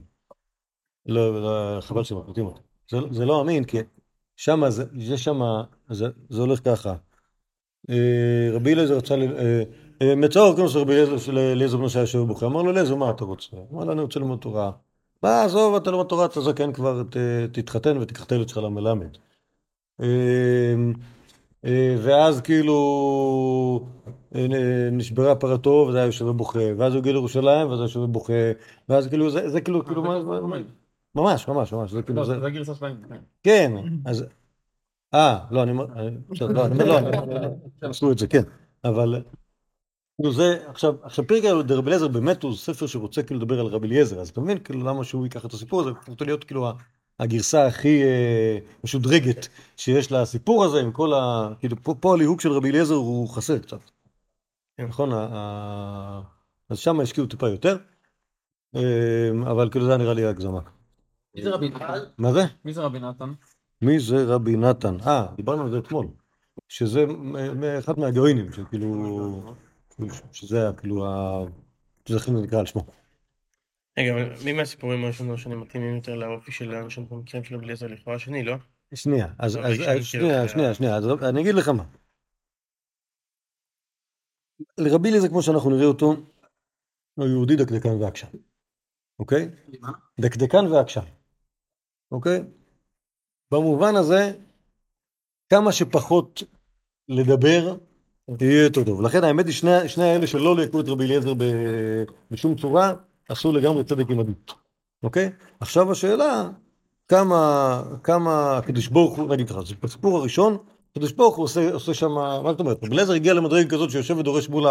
לא, 1.07 1.42
לא, 1.42 1.81
חבל 1.81 2.05
שמקליטים 2.05 2.47
אותו. 2.47 2.61
זה, 2.90 2.99
זה 3.11 3.25
לא 3.25 3.40
אמין, 3.40 3.64
כי 3.64 3.79
שמה 4.37 4.70
זה, 4.70 4.85
יש 4.94 5.25
שמה, 5.25 5.62
זה, 5.90 6.07
זה 6.29 6.40
הולך 6.40 6.61
ככה. 6.64 6.94
אה, 7.90 8.49
רבי 8.53 8.75
אליעזר 8.75 8.97
רצה, 8.97 9.16
ל- 9.16 9.37
אה, 9.37 9.62
אה, 10.03 10.14
מצאו 10.16 10.57
כנוס 10.57 10.77
רבי 10.77 10.92
אליעזר 11.29 11.77
בנו 11.77 11.90
שהיה 11.90 12.03
יושב 12.03 12.18
בבוכה, 12.18 12.47
אמר 12.47 12.62
לו 12.62 12.70
אליעזר 12.70 12.94
מה 12.94 13.11
אתה 13.11 13.25
רוצה? 13.25 13.57
אמר 13.73 13.85
לו 13.85 13.92
אני 13.92 14.01
רוצה 14.01 14.20
ללמוד 14.20 14.38
תורה. 14.38 14.70
מה 15.23 15.42
עזוב 15.42 15.75
אתה 15.75 15.90
ללמוד 15.90 16.07
תורה 16.07 16.25
אתה 16.25 16.40
זקן 16.40 16.73
כבר 16.73 17.03
ת, 17.03 17.16
תתחתן 17.53 17.99
ותיקח 17.99 18.25
את 18.25 18.33
הילד 18.33 18.49
שלך 18.49 18.59
למלמד. 18.59 19.16
אה, 21.64 21.96
ואז 22.03 22.40
כאילו 22.40 23.87
אה, 24.35 24.46
נשברה 24.92 25.35
פרתו 25.35 25.87
וזה 25.88 25.98
היה 25.98 26.07
יושב 26.07 26.24
ובוכה, 26.27 26.59
ואז 26.79 26.92
הוא 26.92 27.00
הגיע 27.00 27.12
לירושלים 27.12 27.68
ואז 27.68 27.79
היה 27.79 27.85
יושב 27.85 28.00
ובוכה, 28.00 28.33
ואז 28.88 29.09
כאילו 29.09 29.31
זה, 29.31 29.50
זה 29.50 29.61
כאילו, 29.61 29.85
כאילו, 29.85 30.03
מה- 30.03 30.40
ממש, 31.14 31.48
ממש, 31.48 31.72
ממש, 31.72 31.90
זה 31.90 32.03
כאילו, 32.03 32.20
לא, 32.20 32.24
זה, 32.24 32.40
זה 32.40 32.46
הגרסה 32.46 32.74
שלהם. 32.74 32.96
כן. 33.09 33.16
כן, 33.42 33.72
אז, 34.05 34.24
אה, 35.14 35.38
לא, 35.50 35.62
אני 35.62 35.70
אומר, 35.70 35.87
לא, 36.40 36.66
אני 36.66 36.83
אומר, 36.83 37.24
לא, 37.83 37.88
עשו 37.88 38.12
את 38.12 38.18
זה, 38.18 38.27
כן, 38.27 38.42
אבל, 38.85 39.22
כאילו 40.16 40.33
זה, 40.33 40.59
עכשיו, 40.66 40.94
עכשיו 41.03 41.27
פרקי 41.27 41.48
דרבי 41.66 41.88
אליעזר 41.88 42.09
באמת 42.09 42.42
הוא 42.42 42.55
ספר 42.55 42.87
שרוצה 42.87 43.22
כאילו 43.22 43.40
לדבר 43.40 43.61
על 43.61 43.66
רבי 43.66 43.87
אליעזר, 43.87 44.20
אז 44.20 44.29
אתה 44.29 44.40
מבין 44.40 44.59
כאילו 44.59 44.81
למה 44.81 45.05
שהוא 45.05 45.24
ייקח 45.24 45.46
את 45.46 45.53
הסיפור 45.53 45.81
הזה, 45.81 45.90
הוא 45.90 45.98
רוצה 46.09 46.24
להיות 46.24 46.44
כאילו 46.44 46.68
הגרסה 47.20 47.66
הכי 47.66 48.03
אה, 48.03 48.59
משודרגת 48.85 49.48
שיש 49.77 50.12
לסיפור 50.12 50.64
הזה, 50.64 50.81
עם 50.81 50.92
כל 50.92 51.12
ה... 51.14 51.48
כאילו 51.59 51.77
פה, 51.83 51.94
פה 52.00 52.14
הליהוק 52.14 52.40
של 52.40 52.53
רבי 52.53 52.70
אליעזר 52.70 52.94
הוא 52.94 53.29
חסר 53.29 53.59
קצת, 53.59 53.81
כן. 54.77 54.87
נכון? 54.87 55.12
ה- 55.12 55.29
ה- 55.33 56.20
אז 56.70 56.79
שם 56.79 57.00
השקיעו 57.00 57.27
טיפה 57.27 57.48
יותר, 57.48 57.77
אה, 58.77 59.31
אבל 59.50 59.70
כאילו 59.70 59.85
זה 59.85 59.90
היה 59.90 59.98
נראה 59.98 60.14
לי 60.14 60.24
הגזמה. 60.24 60.61
מי 61.35 61.42
זה 61.42 61.50
רבי 61.50 61.68
נתן? 61.68 61.98
מה 62.18 62.33
זה? 62.33 62.42
מי 62.64 62.74
זה 62.74 62.83
רבי 62.83 63.00
נתן? 63.00 63.33
מי 63.83 64.00
זה 64.00 64.24
רבי 64.24 64.57
נתן? 64.57 64.96
אה, 65.07 65.27
דיברנו 65.37 65.62
על 65.62 65.70
זה 65.70 65.79
אתמול. 65.79 66.07
שזה 66.68 67.05
אחד 67.79 67.98
מהגרעינים, 67.98 68.53
שכאילו... 68.53 69.55
שזה 70.33 70.62
היה 70.62 70.72
כאילו 70.72 71.07
ה... 71.07 71.44
שזה 72.09 72.16
הכי 72.16 72.31
נקרא 72.31 72.59
על 72.59 72.66
שמו. 72.66 72.87
רגע, 73.98 74.12
אבל 74.12 74.44
מי 74.44 74.52
מהסיפורים 74.52 75.04
הראשונים 75.04 75.30
הראשונים 75.30 75.61
מתאימים 75.61 75.96
יותר 75.96 76.14
לאופי 76.14 76.52
של 76.52 76.74
האנשים 76.74 77.09
במקרים 77.09 77.44
של 77.44 77.54
רבי 77.54 77.64
אליעזר 77.64 77.87
לכאורה 77.87 78.16
השני, 78.16 78.44
לא? 78.44 78.54
שנייה, 78.94 79.26
אז, 79.38 79.57
לא, 79.57 79.74
שנייה, 80.02 80.48
שנייה, 80.48 80.74
שנייה, 80.74 80.96
אז 80.96 81.04
אני 81.22 81.40
אגיד 81.40 81.54
לך 81.54 81.68
מה. 81.68 81.85
לרבי 84.78 85.09
אליעזר, 85.09 85.28
כמו 85.28 85.42
שאנחנו 85.42 85.70
נראה 85.70 85.87
אותו, 85.87 86.14
הוא 87.14 87.26
יהודי 87.26 87.57
דקדקן 87.57 88.02
ועקשן, 88.02 88.28
אוקיי? 89.18 89.48
דקדקן 90.20 90.66
ועקשן, 90.66 91.04
אוקיי? 92.12 92.40
במובן 93.50 93.96
הזה, 93.96 94.33
כמה 95.48 95.72
שפחות 95.72 96.42
לדבר, 97.09 97.76
יהיה 98.40 98.64
יותר 98.64 98.85
טוב. 98.85 99.02
לכן 99.02 99.24
האמת 99.24 99.46
היא, 99.46 99.54
שני, 99.54 99.88
שני 99.88 100.04
האלה 100.04 100.26
שלא 100.26 100.57
ליכו 100.57 100.80
את 100.80 100.88
רבי 100.88 101.04
אליעזר 101.04 101.35
ב- 101.35 102.04
בשום 102.30 102.57
צורה, 102.57 102.94
עשו 103.29 103.53
לגמרי 103.53 103.85
צדק 103.85 104.11
עם 104.11 104.21
הדות, 104.21 104.53
אוקיי? 105.03 105.31
עכשיו 105.61 105.93
השאלה, 105.93 106.49
כמה, 107.09 107.83
כמה 108.03 108.57
הקדוש 108.59 108.89
ברוך 108.89 109.17
הוא, 109.17 109.29
נגיד 109.29 109.49
ככה, 109.49 109.63
זה 109.63 109.75
בסיפור 109.83 110.19
הראשון, 110.19 110.57
הקדוש 110.91 111.13
ברוך 111.13 111.37
הוא 111.37 111.45
עושה, 111.45 111.73
עושה 111.73 111.95
שם, 111.95 112.11
מה 112.13 112.51
זאת 112.51 112.61
אומרת, 112.61 112.85
רבי 112.85 112.95
אליעזר 112.95 113.13
הגיע 113.13 113.35
למדרגה 113.35 113.71
כזאת 113.71 113.91
שיושב 113.91 114.19
ודורש 114.19 114.49
מול, 114.49 114.67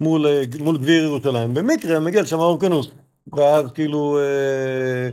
מול, 0.00 0.26
אה, 0.26 0.42
מול 0.60 0.78
גביר 0.78 1.04
ירושלים, 1.04 1.54
במקרה 1.54 2.00
מגיע 2.00 2.22
לשם 2.22 2.38
אורקנוס, 2.38 2.90
ואז 3.32 3.72
כאילו, 3.72 4.18
אה, 4.18 5.08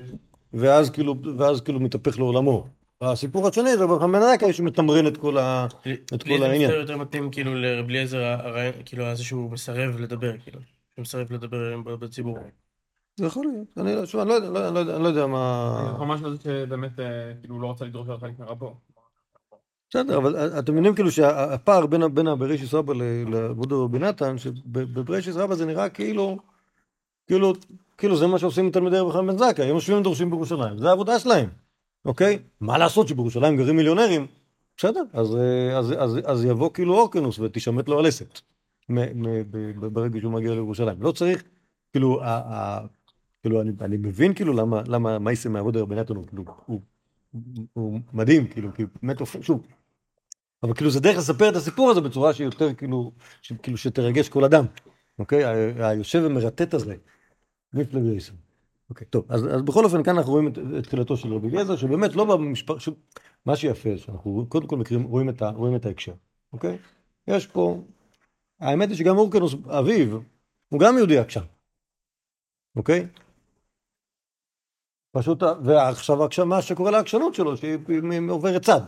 ואז 0.53 0.89
כאילו, 0.89 1.15
ואז 1.37 1.61
כאילו 1.61 1.79
מתהפך 1.79 2.19
לעולמו. 2.19 2.67
הסיפור 3.01 3.47
השני 3.47 3.77
זה 3.77 3.87
ברכה 3.87 4.07
בן 4.07 4.15
עקה 4.15 4.53
שמתמרן 4.53 5.07
את 5.07 5.17
כל 5.17 5.37
ה... 5.37 5.67
את 6.13 6.23
כל 6.23 6.39
זה 6.39 6.45
העניין. 6.45 6.61
מסתבר 6.61 6.81
יותר 6.81 6.97
מתאים 6.97 7.31
כאילו 7.31 7.55
לרבי 7.55 7.93
אליעזר, 7.93 8.37
כאילו 8.85 9.05
הזה 9.05 9.23
שהוא 9.23 9.51
מסרב 9.51 9.99
לדבר, 9.99 10.31
כאילו. 10.43 10.59
שהוא 10.95 11.01
מסרב 11.01 11.33
לדבר 11.33 11.77
בציבור. 11.95 12.37
זה 13.15 13.25
יכול 13.25 13.45
להיות, 13.45 13.67
אני 13.77 13.95
לא, 13.95 14.05
שוב, 14.05 14.21
אני 14.21 14.29
לא 14.29 14.33
יודע, 14.33 14.49
לא, 14.49 14.69
לא, 14.69 14.95
אני 14.95 15.03
לא 15.03 15.07
יודע 15.07 15.27
מה... 15.27 15.95
ממש 15.99 16.21
לא 16.21 16.35
שבאמת 16.35 16.99
אה, 16.99 17.33
כאילו 17.39 17.61
לא 17.61 17.67
רוצה 17.67 17.85
לדרוש 17.85 18.09
על 18.09 18.19
חלק 18.19 18.39
מרבו. 18.39 18.75
בסדר, 19.89 20.17
אבל 20.17 20.59
אתם 20.59 20.71
מבינים 20.73 20.95
כאילו 20.95 21.11
שהפער 21.11 21.85
בין, 21.85 22.15
בין 22.15 22.27
הבראשיס 22.27 22.73
רבא 22.73 22.93
ל- 22.93 23.29
לעבודו 23.35 23.85
רבי 23.85 23.99
נתן, 23.99 24.37
שבבראשיס 24.37 25.35
רבא 25.35 25.55
זה 25.55 25.65
נראה 25.65 25.89
כאילו, 25.89 26.37
כאילו, 27.27 27.53
כאילו 27.97 28.17
זה 28.17 28.27
מה 28.27 28.39
שעושים 28.39 28.71
תלמידי 28.71 28.99
רבי 28.99 29.11
חיים 29.11 29.27
בן 29.27 29.37
זכאי, 29.37 29.65
הם 29.65 29.75
יושבים 29.75 29.97
ודורשים 29.97 30.29
בירושלים, 30.29 30.77
זה 30.77 30.89
העבודה 30.89 31.19
שלהם, 31.19 31.49
אוקיי? 32.05 32.39
מה 32.61 32.77
לעשות 32.77 33.07
שבירושלים 33.07 33.57
גרים 33.57 33.75
מיליונרים? 33.75 34.27
בסדר, 34.77 35.03
אז, 35.13 35.35
אה, 35.35 35.77
אז, 35.77 35.93
אז, 35.97 36.19
אז 36.25 36.45
יבוא 36.45 36.69
כאילו 36.73 36.93
אורקנוס 36.93 37.39
ותשמט 37.39 37.87
לו 37.89 37.99
הלסת 37.99 38.39
ברגע 39.93 40.19
שהוא 40.19 40.33
מגיע 40.33 40.51
לירושלים. 40.51 41.01
לא 41.01 41.11
צריך, 41.11 41.43
כאילו, 41.91 42.21
כאילו 43.41 43.61
אני, 43.61 43.71
אני 43.81 43.97
מבין 43.97 44.33
כאילו 44.33 44.53
למה, 44.53 44.81
למה 44.87 45.19
מייסה 45.19 45.49
מעבודו 45.49 45.83
רבי 45.83 45.95
נתן 45.95 46.15
הוא, 46.15 46.27
כאילו, 46.27 46.43
הוא, 46.65 46.81
הוא 47.73 47.99
מדהים, 48.13 48.47
כאילו, 48.47 48.73
כי 48.73 48.83
באמת, 49.01 49.21
אופ- 49.21 49.41
שוב, 49.41 49.67
אבל 50.63 50.73
כאילו 50.73 50.91
זה 50.91 50.99
דרך 50.99 51.17
לספר 51.17 51.49
את 51.49 51.55
הסיפור 51.55 51.89
הזה 51.89 52.01
בצורה 52.01 52.33
שיותר 52.33 52.73
כאילו, 52.73 53.11
ש, 53.41 53.53
כאילו 53.53 53.77
שתרגש 53.77 54.29
כל 54.29 54.43
אדם, 54.43 54.65
אוקיי? 55.19 55.45
היושב 55.85 56.21
ומרטט 56.25 56.73
הזה, 56.73 56.95
מפלג 57.73 58.03
רייסון. 58.03 58.35
אוקיי, 58.89 59.07
טוב, 59.07 59.25
אז, 59.29 59.45
אז 59.55 59.61
בכל 59.61 59.85
אופן 59.85 60.03
כאן 60.03 60.17
אנחנו 60.17 60.31
רואים 60.31 60.47
את, 60.47 60.57
את 60.79 60.83
תחילתו 60.83 61.17
של 61.17 61.33
רבי 61.33 61.47
אליעזר, 61.47 61.75
שבאמת 61.75 62.15
לא 62.15 62.25
במשפט, 62.25 62.79
ש... 62.79 62.89
מה 63.45 63.55
שיפה, 63.55 63.97
שאנחנו 63.97 64.45
קודם 64.49 64.67
כל 64.67 64.77
מכירים, 64.77 65.03
רואים 65.03 65.29
את, 65.29 65.41
ה, 65.41 65.49
רואים 65.49 65.75
את 65.75 65.85
ההקשר, 65.85 66.13
אוקיי? 66.53 66.77
יש 67.27 67.47
פה, 67.47 67.81
האמת 68.59 68.89
היא 68.89 68.97
שגם 68.97 69.17
אורקנוס 69.17 69.55
אביו, 69.65 70.19
הוא 70.69 70.79
גם 70.79 70.97
יהודי 70.97 71.17
עקשן, 71.17 71.43
אוקיי? 72.75 73.07
פשוט, 75.11 75.43
ועכשיו 75.63 76.23
עכשיו 76.23 76.45
מה 76.45 76.61
שקורה 76.61 76.91
לעקשנות 76.91 77.35
שלו, 77.35 77.57
שהיא 77.57 77.77
היא 77.87 78.19
עוברת 78.29 78.61
צד. 78.61 78.81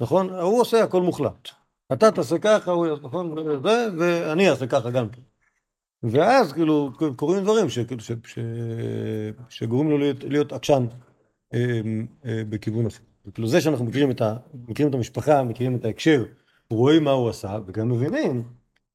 נכון? 0.00 0.30
הוא 0.30 0.60
עושה 0.60 0.84
הכל 0.84 1.02
מוחלט. 1.02 1.48
אתה 1.92 2.10
תעשה 2.10 2.38
ככה, 2.38 2.70
הוא 2.70 2.86
יעשה, 2.86 3.02
נכון? 3.02 3.34
זה, 3.62 3.88
ואני 3.98 4.50
אעשה 4.50 4.66
ככה 4.66 4.90
גם 4.90 5.08
כן. 5.08 5.22
ואז 6.02 6.52
כאילו 6.52 6.90
קורים 7.16 7.42
דברים 7.42 7.68
שכאילו, 7.68 8.00
ש, 8.00 8.12
ש, 8.26 8.38
שגורמים 9.48 9.90
לו 9.90 9.98
להיות, 9.98 10.24
להיות 10.24 10.52
עקשן 10.52 10.86
אה, 11.54 11.80
אה, 12.24 12.42
בכיוון 12.48 12.86
אחר. 12.86 13.02
כאילו 13.34 13.48
זה 13.48 13.60
שאנחנו 13.60 13.84
מכירים 13.84 14.10
את, 14.10 14.20
ה, 14.20 14.36
מכירים 14.68 14.90
את 14.90 14.94
המשפחה, 14.94 15.42
מכירים 15.42 15.76
את 15.76 15.84
ההקשר, 15.84 16.24
רואים 16.70 17.04
מה 17.04 17.10
הוא 17.10 17.28
עשה, 17.28 17.58
וגם 17.66 17.88
מבינים, 17.88 18.42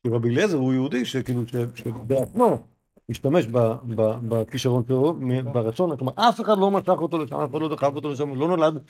כי 0.04 0.10
רבי 0.10 0.30
אליעזר 0.30 0.58
הוא 0.58 0.74
יהודי 0.74 1.06
שכאילו, 1.06 1.42
ש- 1.48 1.80
שבעצמו 1.80 2.68
ב- 3.52 4.28
בכישרון 4.30 4.84
שלו, 4.88 5.20
ברצון, 5.54 5.98
כלומר 5.98 6.14
אף 6.16 6.42
אחד 6.42 6.58
לא 6.58 6.72
משך 6.72 6.90
אותו 6.90 7.18
לשם, 7.18 7.36
אף 7.36 7.52
אחד 7.52 7.62
לא 7.62 7.76
דחף 7.76 7.92
אותו 7.96 8.12
לשם, 8.12 8.36
לא 8.36 8.48
נולד 8.48 8.84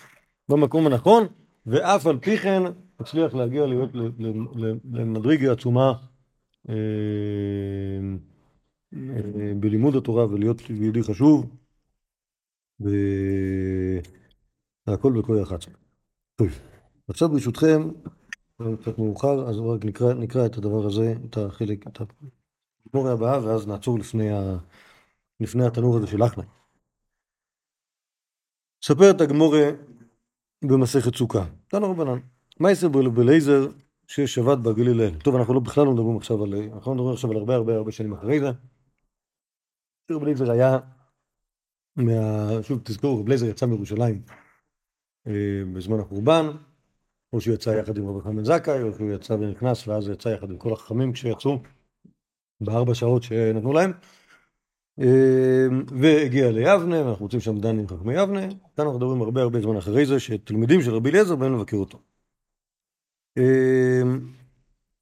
במקום 0.49 0.87
הנכון, 0.87 1.23
ואף 1.65 2.07
על 2.07 2.19
פי 2.19 2.37
כן 2.37 2.63
הצליח 2.99 3.33
להגיע 3.33 3.65
להיות 3.65 3.89
ל- 3.93 4.11
ל- 4.19 4.65
ל- 4.65 4.79
למדרגה 4.91 5.51
עצומה 5.51 5.93
אה, 6.69 6.75
אה, 8.93 9.53
בלימוד 9.59 9.95
התורה 9.95 10.25
ולהיות 10.25 10.69
יהודי 10.69 11.03
חשוב, 11.03 11.45
והכל 14.87 15.13
בכוי 15.19 15.43
אחת. 15.43 15.65
טוב, 16.35 16.47
עכשיו 17.07 17.29
ברשותכם, 17.29 17.89
קצת 18.81 18.99
מאוחר, 18.99 19.49
אז 19.49 19.59
רק 19.59 19.85
נקרא, 19.85 20.13
נקרא 20.13 20.45
את 20.45 20.57
הדבר 20.57 20.85
הזה, 20.85 21.13
את 21.29 21.37
החלק, 21.37 21.87
את 21.87 22.01
הגמורה 22.87 23.11
הבאה, 23.11 23.43
ואז 23.43 23.67
נעצור 23.67 23.99
לפני, 23.99 24.31
ה... 24.31 24.57
לפני 25.39 25.65
התנור 25.65 25.97
הזה 25.97 26.07
של 26.07 26.23
אחנאי. 26.23 26.45
ספרת 28.83 29.21
הגמורה 29.21 29.69
במסכת 30.65 31.15
סוכה. 31.15 31.45
תנו 31.67 31.91
רבנן. 31.91 32.19
יעשה 32.69 32.89
בלייזר 32.89 33.67
ששבת 34.07 34.57
בגליל 34.57 35.01
האל? 35.01 35.19
טוב, 35.19 35.35
אנחנו 35.35 35.53
לא, 35.53 35.59
בכלל 35.59 35.85
לא 35.85 35.91
מדברים 35.91 36.17
עכשיו 36.17 36.43
על... 36.43 36.53
אנחנו 36.73 36.91
לא 36.91 36.95
מדברים 36.95 37.13
עכשיו 37.13 37.31
על 37.31 37.37
הרבה 37.37 37.55
הרבה 37.55 37.75
הרבה 37.75 37.91
שנים 37.91 38.13
אחרי 38.13 38.39
זה. 38.39 38.49
רב 40.11 40.21
בלייזר 40.21 40.51
היה 40.51 40.79
מה... 41.95 42.13
שוב, 42.63 42.81
תזכרו, 42.83 43.19
רב 43.19 43.25
בלייזר 43.25 43.45
יצא 43.45 43.65
מירושלים 43.65 44.21
אה, 45.27 45.61
בזמן 45.73 45.99
החורבן, 45.99 46.45
או 47.33 47.41
שהוא 47.41 47.53
יצא 47.55 47.69
יחד 47.69 47.97
עם 47.97 48.07
רבי 48.07 48.21
חנן 48.21 48.43
זכאי, 48.43 48.83
או 48.83 48.93
שהוא 48.93 49.11
יצא 49.11 49.33
ונכנס, 49.33 49.87
ואז 49.87 50.09
יצא 50.09 50.29
יחד 50.29 50.49
עם 50.49 50.57
כל 50.57 50.73
החכמים 50.73 51.13
כשיצאו, 51.13 51.59
בארבע 52.65 52.95
שעות 52.95 53.23
שנתנו 53.23 53.73
להם. 53.73 53.91
אה, 55.01 55.67
והגיע 55.87 56.51
ליבנה, 56.51 57.05
ואנחנו 57.05 57.25
רוצים 57.25 57.39
שם 57.39 57.57
דן 57.57 57.79
עם 57.79 57.87
חכמי 57.87 58.13
יבנה. 58.13 58.47
כאן 58.75 58.85
אנחנו 58.85 58.99
מדברים 58.99 59.21
הרבה 59.21 59.41
הרבה 59.41 59.61
זמן 59.61 59.77
אחרי 59.77 60.05
זה, 60.05 60.19
שתלמידים 60.19 60.81
של 60.81 60.91
רבי 60.91 61.09
אליעזר 61.09 61.35
באים 61.35 61.53
לבקר 61.53 61.77
אותו. 61.77 61.99
אה, 63.37 64.01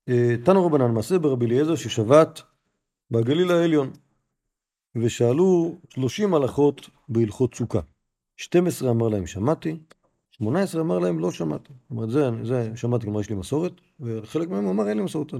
אה, 0.09 0.35
תנו 0.45 0.65
רבנן 0.65 0.93
מעשה 0.93 1.19
ברבי 1.19 1.45
אליעזר 1.45 1.75
ששבת 1.75 2.41
בגליל 3.11 3.51
העליון, 3.51 3.91
ושאלו 4.95 5.75
שלושים 5.89 6.33
הלכות 6.33 6.89
בהלכות 7.09 7.55
סוכה. 7.55 7.79
12 8.37 8.91
אמר 8.91 9.07
להם 9.07 9.27
שמעתי, 9.27 9.77
18 10.31 10.81
אמר 10.81 10.99
להם 10.99 11.19
לא 11.19 11.31
שמעתי. 11.31 11.73
זאת 11.81 11.91
אומרת, 11.91 12.09
זה, 12.09 12.29
זה 12.43 12.71
שמעתי, 12.75 13.03
כלומר 13.03 13.19
יש 13.19 13.29
לי 13.29 13.35
מסורת, 13.35 13.71
וחלק 13.99 14.49
מהם 14.49 14.67
אמר 14.67 14.89
אין 14.89 14.97
לי 14.97 15.03
מסורת. 15.03 15.33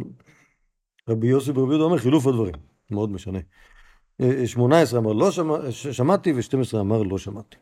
רבי 1.09 1.27
יוסי 1.27 1.53
ברבי 1.53 1.71
יהודה 1.71 1.83
אומר 1.83 1.97
חילוף 1.97 2.27
הדברים, 2.27 2.53
מאוד 2.91 3.11
משנה. 3.11 3.39
18 4.45 4.99
אמר 4.99 5.13
לא 5.13 5.31
שמע, 5.31 5.71
שמעתי 5.71 6.33
ו-12 6.33 6.79
אמר 6.79 7.03
לא 7.03 7.17
שמעתי. 7.17 7.57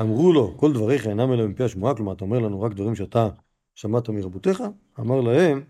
אמרו 0.00 0.32
לו, 0.32 0.54
כל 0.56 0.72
דבריך 0.72 1.06
אינם 1.06 1.32
אלא 1.32 1.46
מפי 1.46 1.64
השמועה, 1.64 1.94
כלומר 1.94 2.12
אתה 2.12 2.24
אומר 2.24 2.38
לנו 2.38 2.62
רק 2.62 2.72
דברים 2.72 2.94
שאתה 2.94 3.28
שמעת 3.74 4.08
מרבותיך, 4.08 4.62
אמר 5.00 5.20
להם, 5.20 5.62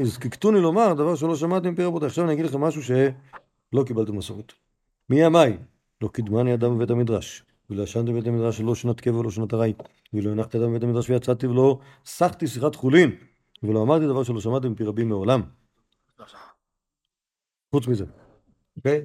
הזקקתוני 0.00 0.60
לומר 0.60 0.94
דבר 0.94 1.14
שלא 1.14 1.36
שמעתי 1.36 1.70
מפי 1.70 1.84
רבותיך. 1.84 2.08
עכשיו 2.08 2.24
אני 2.24 2.32
אגיד 2.32 2.44
לכם 2.44 2.60
משהו 2.60 2.82
שלא 2.82 3.84
קיבלתם 3.86 4.16
מסורת. 4.16 4.52
מי 5.10 5.24
עמי? 5.24 5.56
לא 6.02 6.08
קידמני 6.08 6.54
אדם 6.54 6.76
בבית 6.76 6.90
המדרש, 6.90 7.44
ולא 7.70 7.82
ישנתי 7.82 8.12
בבית 8.12 8.26
המדרש 8.26 8.60
לא 8.60 8.74
שנת 8.74 9.00
קבע 9.00 9.18
ולא 9.18 9.30
שנת 9.30 9.54
ארעי, 9.54 9.72
ולא 10.14 10.30
הנחתי 10.30 10.58
אדם 10.58 10.70
בבית 10.70 10.82
המדרש 10.82 11.10
ויצאתי 11.10 11.46
ולא 11.46 11.78
סחתי 12.04 12.46
שיחת 12.46 12.74
חולין, 12.74 13.10
ולא 13.62 13.82
אמרתי 13.82 14.06
דבר 14.06 14.22
שלא 14.22 14.40
שמעתי 14.40 14.68
מפי 14.68 14.84
רבים 14.84 15.08
מעולם. 15.08 15.42
חוץ 17.70 17.88
מזה. 17.88 18.04
אוקיי? 18.76 19.04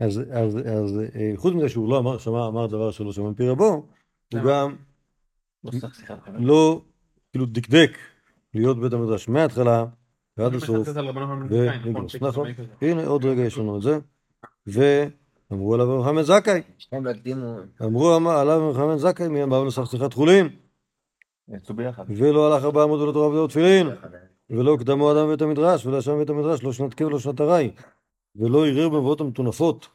אז, 0.00 0.20
אז, 0.32 0.56
אז 0.56 1.00
אה, 1.14 1.32
חוץ 1.36 1.54
מזה 1.54 1.68
שהוא 1.68 1.90
לא 1.90 1.98
אמר, 1.98 2.18
שמע, 2.18 2.46
אמר 2.48 2.66
דבר 2.66 2.90
שלא 2.90 3.12
שמע 3.12 3.30
מפי 3.30 3.48
רבו, 3.48 3.86
הוא 4.32 4.40
גם 4.48 4.76
לא, 6.38 6.82
כאילו 7.32 7.46
דקדק 7.46 7.90
להיות 8.54 8.80
בית 8.80 8.92
המדרש 8.92 9.28
מההתחלה 9.28 9.84
ועד 10.36 10.54
הסוף, 10.54 10.88
ונגלוס. 11.50 12.16
נכון, 12.20 12.48
הנה 12.82 13.06
עוד 13.06 13.24
רגע 13.24 13.42
יש 13.42 13.58
לנו 13.58 13.76
את 13.76 13.82
זה, 13.82 13.98
ואמרו 14.66 15.74
עליו 15.74 15.86
מוחמד 15.86 16.22
זכאי, 16.22 16.62
אמרו 17.82 18.10
עליו 18.12 18.60
מוחמד 18.60 18.96
זכאי, 18.96 19.28
מי 19.28 19.42
אמר 19.42 19.64
לסך 19.64 19.86
שיחת 19.90 20.14
חולין, 20.14 20.48
ולא 22.08 22.54
הלך 22.54 22.64
ארבע 22.64 22.82
עמוד 22.82 23.00
ולא 23.00 23.12
תורה 23.12 23.28
ולא 23.28 23.46
תפילין, 23.46 23.88
ולא 24.50 24.76
קדמו 24.80 25.12
אדם 25.12 25.26
בבית 25.26 25.42
המדרש, 25.42 25.86
ולא 25.86 25.96
ישב 25.96 26.12
בבית 26.12 26.30
המדרש, 26.30 26.62
לא 26.62 26.72
שנת 26.72 26.94
קבע 26.94 27.08
ולא 27.08 27.18
שנת 27.18 27.40
ארעי. 27.40 27.70
ולא 28.36 28.66
ערער 28.66 28.88
במבואות 28.88 29.20
המטונפות, 29.20 29.88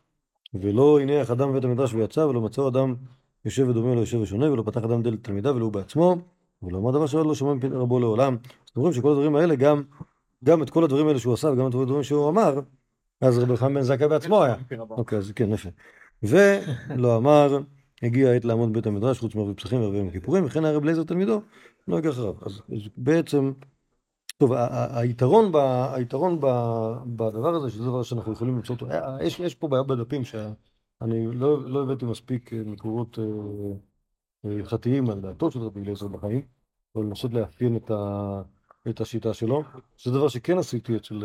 ולא 0.54 1.00
הניח 1.00 1.32
אדם 1.32 1.50
בבית 1.50 1.64
המדרש 1.64 1.94
ויצא, 1.94 2.20
ולא 2.20 2.42
מצאו 2.42 2.68
אדם 2.68 2.96
יושב 3.46 3.68
ודומה, 3.68 3.96
לא 3.96 4.00
יושב 4.00 4.18
ושונה, 4.18 4.52
ולא 4.52 4.64
פתח 4.66 4.84
אדם 4.84 5.02
דלת 5.02 5.24
תלמידיו, 5.24 5.56
ולא 5.56 5.66
הוא 5.66 5.74
בעצמו, 5.74 6.16
ולא 6.64 6.78
אמר 6.78 6.92
דבר 6.92 7.06
שעוד 7.06 7.28
לא 7.28 7.36
שמע 7.36 7.54
מפי 7.54 7.68
רבו 7.68 8.00
לעולם. 8.00 8.38
זאת 8.66 8.78
אומרת 8.78 8.94
שכל 8.94 9.12
הדברים 9.12 9.36
האלה, 9.36 9.56
גם, 9.56 9.84
גם 10.44 10.64
את 10.64 10.70
כל 10.70 10.84
הדברים 10.84 11.08
האלה 11.08 11.20
שהוא 11.20 11.34
עשה, 11.34 11.50
וגם 11.52 11.68
את 11.68 11.74
כל 11.74 11.82
הדברים 11.82 12.04
שהוא 12.04 12.30
אמר, 12.30 12.60
אז 13.22 13.38
רבי 13.40 13.58
חנן 13.58 13.74
בן 13.74 13.82
זכאי 13.82 14.08
בעצמו 14.08 14.44
היה. 14.44 14.56
אוקיי, 14.90 15.18
אז 15.18 15.32
כן, 15.36 15.50
יפה. 15.52 15.70
ולא 16.24 17.18
אמר, 17.18 17.60
הגיע 18.04 18.30
העת 18.30 18.46
לעמוד 18.46 18.70
בבית 18.70 18.86
המדרש, 18.86 19.20
חוץ 19.20 19.36
מערבי 19.36 19.54
פסחים 19.54 19.82
וערבי 19.82 19.98
יום 19.98 20.08
הכיפורים, 20.08 20.46
וכן 20.46 20.66
היה 20.66 20.76
רבי 20.76 20.86
אליעזר 20.86 21.04
תלמידו, 21.04 21.42
לא 21.88 21.98
הגיע 21.98 22.12
אחריו. 22.12 22.34
אז 22.46 22.62
בעצם 22.98 23.52
טוב, 24.38 24.52
היתרון, 24.92 25.52
ב, 25.52 25.56
היתרון 25.94 26.40
ב, 26.40 26.46
בדבר 27.06 27.56
הזה, 27.56 27.70
שזה 27.70 27.84
דבר 27.84 28.04
שאנחנו 28.04 28.34
יכולים 28.34 28.56
למצוא 28.56 28.76
אותו, 28.76 28.92
אה, 28.92 29.24
יש, 29.24 29.40
יש 29.40 29.56
פה 29.56 29.68
בעיה 29.68 29.84
בדפים 29.84 30.24
שאני 30.24 31.28
לא, 31.34 31.70
לא 31.70 31.84
הבאתי 31.84 32.06
מספיק 32.06 32.54
אה, 32.54 32.60
מקורות 32.66 33.20
אה, 33.20 33.24
הלכתיים 34.44 35.10
על 35.10 35.22
דעתו 35.22 35.52
של 35.52 35.60
רבי 35.60 35.82
אליעזר 35.82 36.08
בחיים, 36.08 36.42
או 36.96 37.04
לנסות 37.04 37.34
לאפיין 37.34 37.76
את, 37.76 37.92
ה, 37.92 38.42
את 38.90 39.02
השיטה 39.02 39.34
שלו, 39.34 39.64
זה 40.04 40.12
דבר 40.12 40.28
שכן 40.28 40.58
עשיתי 40.58 40.96
אצל, 40.96 41.24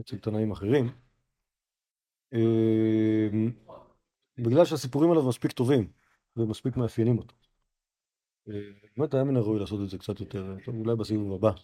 אצל 0.00 0.18
תנאים 0.18 0.50
אחרים, 0.50 0.90
בגלל 4.38 4.64
שהסיפורים 4.64 5.10
עליו 5.10 5.28
מספיק 5.28 5.52
טובים 5.52 5.88
ומספיק 6.36 6.76
מאפיינים 6.76 7.18
אותו. 7.18 7.34
באמת 8.96 9.14
היה 9.14 9.24
מן 9.24 9.36
הראוי 9.36 9.60
לעשות 9.60 9.80
את 9.84 9.90
זה 9.90 9.98
קצת 9.98 10.20
יותר, 10.20 10.56
אולי 10.66 10.96
בסיבוב 10.96 11.32
הבא. 11.32 11.60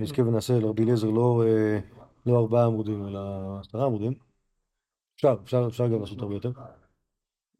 נזכה 0.00 0.22
ונעשה 0.22 0.58
לרבי 0.58 0.82
אליעזר 0.82 1.10
לא, 1.10 1.42
אה, 1.46 1.78
לא 2.26 2.38
ארבעה 2.38 2.66
עמודים, 2.66 3.06
אלא 3.06 3.20
עשרה 3.60 3.86
עמודים. 3.86 4.12
אפשר, 5.16 5.36
אפשר, 5.44 5.64
אפשר 5.68 5.88
גם 5.88 6.00
לעשות 6.00 6.18
הרבה 6.18 6.34
יותר. 6.34 6.52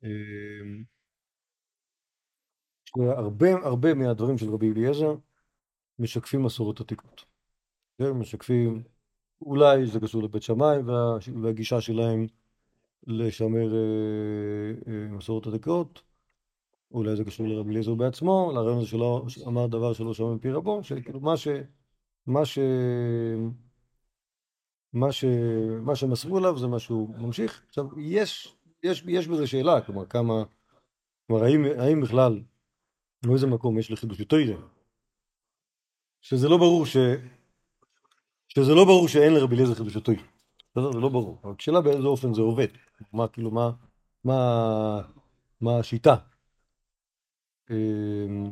אה, 0.04 0.10
הרבה, 3.16 3.48
הרבה 3.64 3.94
מהדברים 3.94 4.38
של 4.38 4.50
רבי 4.50 4.72
אליעזר 4.72 5.14
משקפים 5.98 6.42
מסורת 6.42 6.80
עתיקות. 6.80 7.24
כן, 7.98 8.10
משקפים, 8.10 8.82
אולי 9.40 9.86
זה 9.86 10.00
קשור 10.00 10.22
לבית 10.22 10.42
שמאי 10.42 10.78
והגישה 11.42 11.80
שלהם 11.80 12.26
לשמר 13.06 13.74
אה, 13.74 15.08
מסורת 15.08 15.46
עתיקות, 15.46 16.02
אולי 16.90 17.16
זה 17.16 17.24
קשור 17.24 17.48
לרבי 17.48 17.70
אליעזר 17.70 17.94
בעצמו, 17.94 18.52
לרעיון 18.54 18.78
הזה 18.78 18.86
שלא 18.86 19.26
אמר 19.46 19.66
דבר 19.66 19.92
שלא 19.92 20.14
שמע 20.14 20.34
מפי 20.34 20.50
רבו, 20.50 20.84
שכאילו 20.84 21.20
מה 21.20 21.36
ש... 21.36 21.48
מה 22.26 22.44
ש... 22.44 22.58
מה, 24.92 25.12
ש... 25.12 25.24
מה 25.82 25.96
שמסרו 25.96 26.36
עליו 26.36 26.58
זה 26.58 26.66
מה 26.66 26.78
שהוא 26.78 27.14
ממשיך. 27.18 27.62
עכשיו, 27.68 28.00
יש, 28.00 28.56
יש, 28.82 29.04
יש 29.08 29.28
בזה 29.28 29.46
שאלה, 29.46 29.80
כלומר, 29.80 30.06
כמה... 30.06 30.44
כלומר, 31.26 31.44
האם, 31.44 31.64
האם 31.78 32.00
בכלל, 32.00 32.42
מאיזה 33.26 33.46
מקום 33.46 33.78
יש 33.78 33.90
לחידוש 33.90 34.20
יותר 34.20 34.36
שזה 36.20 36.48
לא 36.48 36.56
ברור 36.56 36.86
ש... 36.86 36.96
שזה 38.48 38.74
לא 38.74 38.84
ברור 38.84 39.08
שאין 39.08 39.34
לרבי 39.34 39.54
אליעזר 39.54 39.74
חידוש 39.74 39.94
יותר. 39.94 40.12
בסדר? 40.76 40.92
זה 40.92 41.00
לא 41.00 41.08
ברור. 41.08 41.38
אבל 41.44 41.54
השאלה 41.58 41.80
באיזה 41.80 42.06
אופן 42.06 42.34
זה 42.34 42.40
עובד. 42.40 42.66
מה, 43.12 43.28
כאילו, 43.28 43.50
מה, 43.50 43.70
מה, 44.24 45.00
מה 45.60 45.78
השיטה. 45.78 46.16
אמ, 47.70 48.50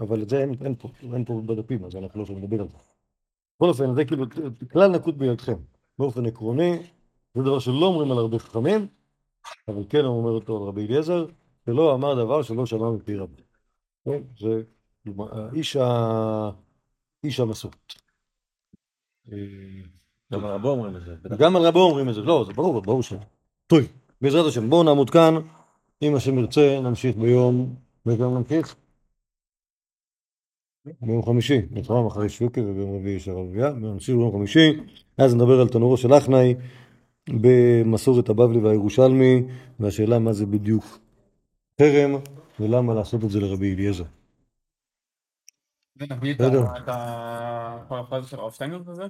אבל 0.00 0.22
את 0.22 0.28
זה 0.28 0.40
אין, 0.40 0.54
אין 0.64 0.74
פה, 0.74 0.88
אין 1.14 1.24
פה 1.24 1.42
בדפים, 1.46 1.84
אז 1.84 1.96
אנחנו 1.96 2.20
לא 2.20 2.24
יכולים 2.24 2.42
לדבר 2.42 2.60
על 2.60 2.68
זה. 2.68 2.76
בכל 3.56 3.68
אופן, 3.68 3.94
זה 3.94 4.04
כאילו 4.04 4.24
כלל 4.72 4.90
נקוט 4.90 5.14
בידכם. 5.14 5.56
באופן 5.98 6.26
עקרוני, 6.26 6.78
זה 7.34 7.42
דבר 7.42 7.58
שלא 7.58 7.86
אומרים 7.86 8.12
על 8.12 8.18
הרבה 8.18 8.38
חכמים, 8.38 8.86
אבל 9.68 9.84
כן 9.88 10.04
הוא 10.04 10.18
אומר 10.18 10.30
אותו 10.30 10.56
על 10.56 10.62
רבי 10.62 10.86
אליעזר, 10.86 11.26
שלא 11.66 11.94
אמר 11.94 12.24
דבר 12.24 12.42
שלא 12.42 12.66
שמע 12.66 12.90
מפי 12.90 13.16
רבי. 13.16 13.42
כן? 14.04 14.22
זה 14.38 14.62
איש, 17.24 17.40
המסורת. 17.40 17.92
גם 20.32 20.44
על 20.44 20.50
רבו 20.50 20.68
אומרים 20.68 20.96
את 20.96 21.00
זה. 21.02 21.36
גם 21.38 21.56
על 21.56 21.62
רבו 21.62 21.80
אומרים 21.80 22.08
את 22.08 22.14
זה, 22.14 22.20
לא, 22.20 22.44
זה 22.46 22.52
ברור, 22.52 22.82
ברור 22.82 23.02
ש... 23.02 23.12
טוב, 23.66 23.80
בעזרת 24.20 24.46
השם, 24.46 24.70
בואו 24.70 24.82
נעמוד 24.82 25.10
כאן, 25.10 25.34
אם 26.02 26.14
השם 26.14 26.38
ירצה, 26.38 26.80
נמשיך 26.82 27.16
ביום 27.16 27.74
וגם 28.06 28.34
נמשיך. 28.34 28.74
ביום 31.02 31.22
חמישי? 31.22 31.60
מחר 32.06 32.24
יש 32.24 32.38
שוקר 32.38 32.62
וביום 32.66 32.96
רביעי 32.96 33.16
יש 33.16 33.28
ערבייה, 33.28 33.70
ונמשיך 33.70 34.16
ביום 34.16 34.32
חמישי, 34.32 34.80
אז 35.18 35.34
נדבר 35.34 35.60
על 35.60 35.68
תנורו 35.68 35.96
של 35.96 36.14
אחנאי 36.14 36.54
במסורת 37.30 38.28
הבבלי 38.28 38.58
והירושלמי, 38.58 39.42
והשאלה 39.80 40.18
מה 40.18 40.32
זה 40.32 40.46
בדיוק 40.46 40.84
חרם, 41.80 42.20
ולמה 42.60 42.94
לעשות 42.94 43.24
את 43.24 43.30
זה 43.30 43.40
לרבי 43.40 43.74
אליעזר. 43.74 44.04
ונביא 45.96 46.32
את 46.32 46.40
בסדר. 46.40 46.62
ה... 46.66 46.78
את 46.78 46.88
ה... 46.88 47.84
כל 47.88 47.98
הפרזה 47.98 48.28
של 48.28 48.40
הרב 48.40 48.52
שטיינגרט 48.52 48.88
הזה? 48.88 49.04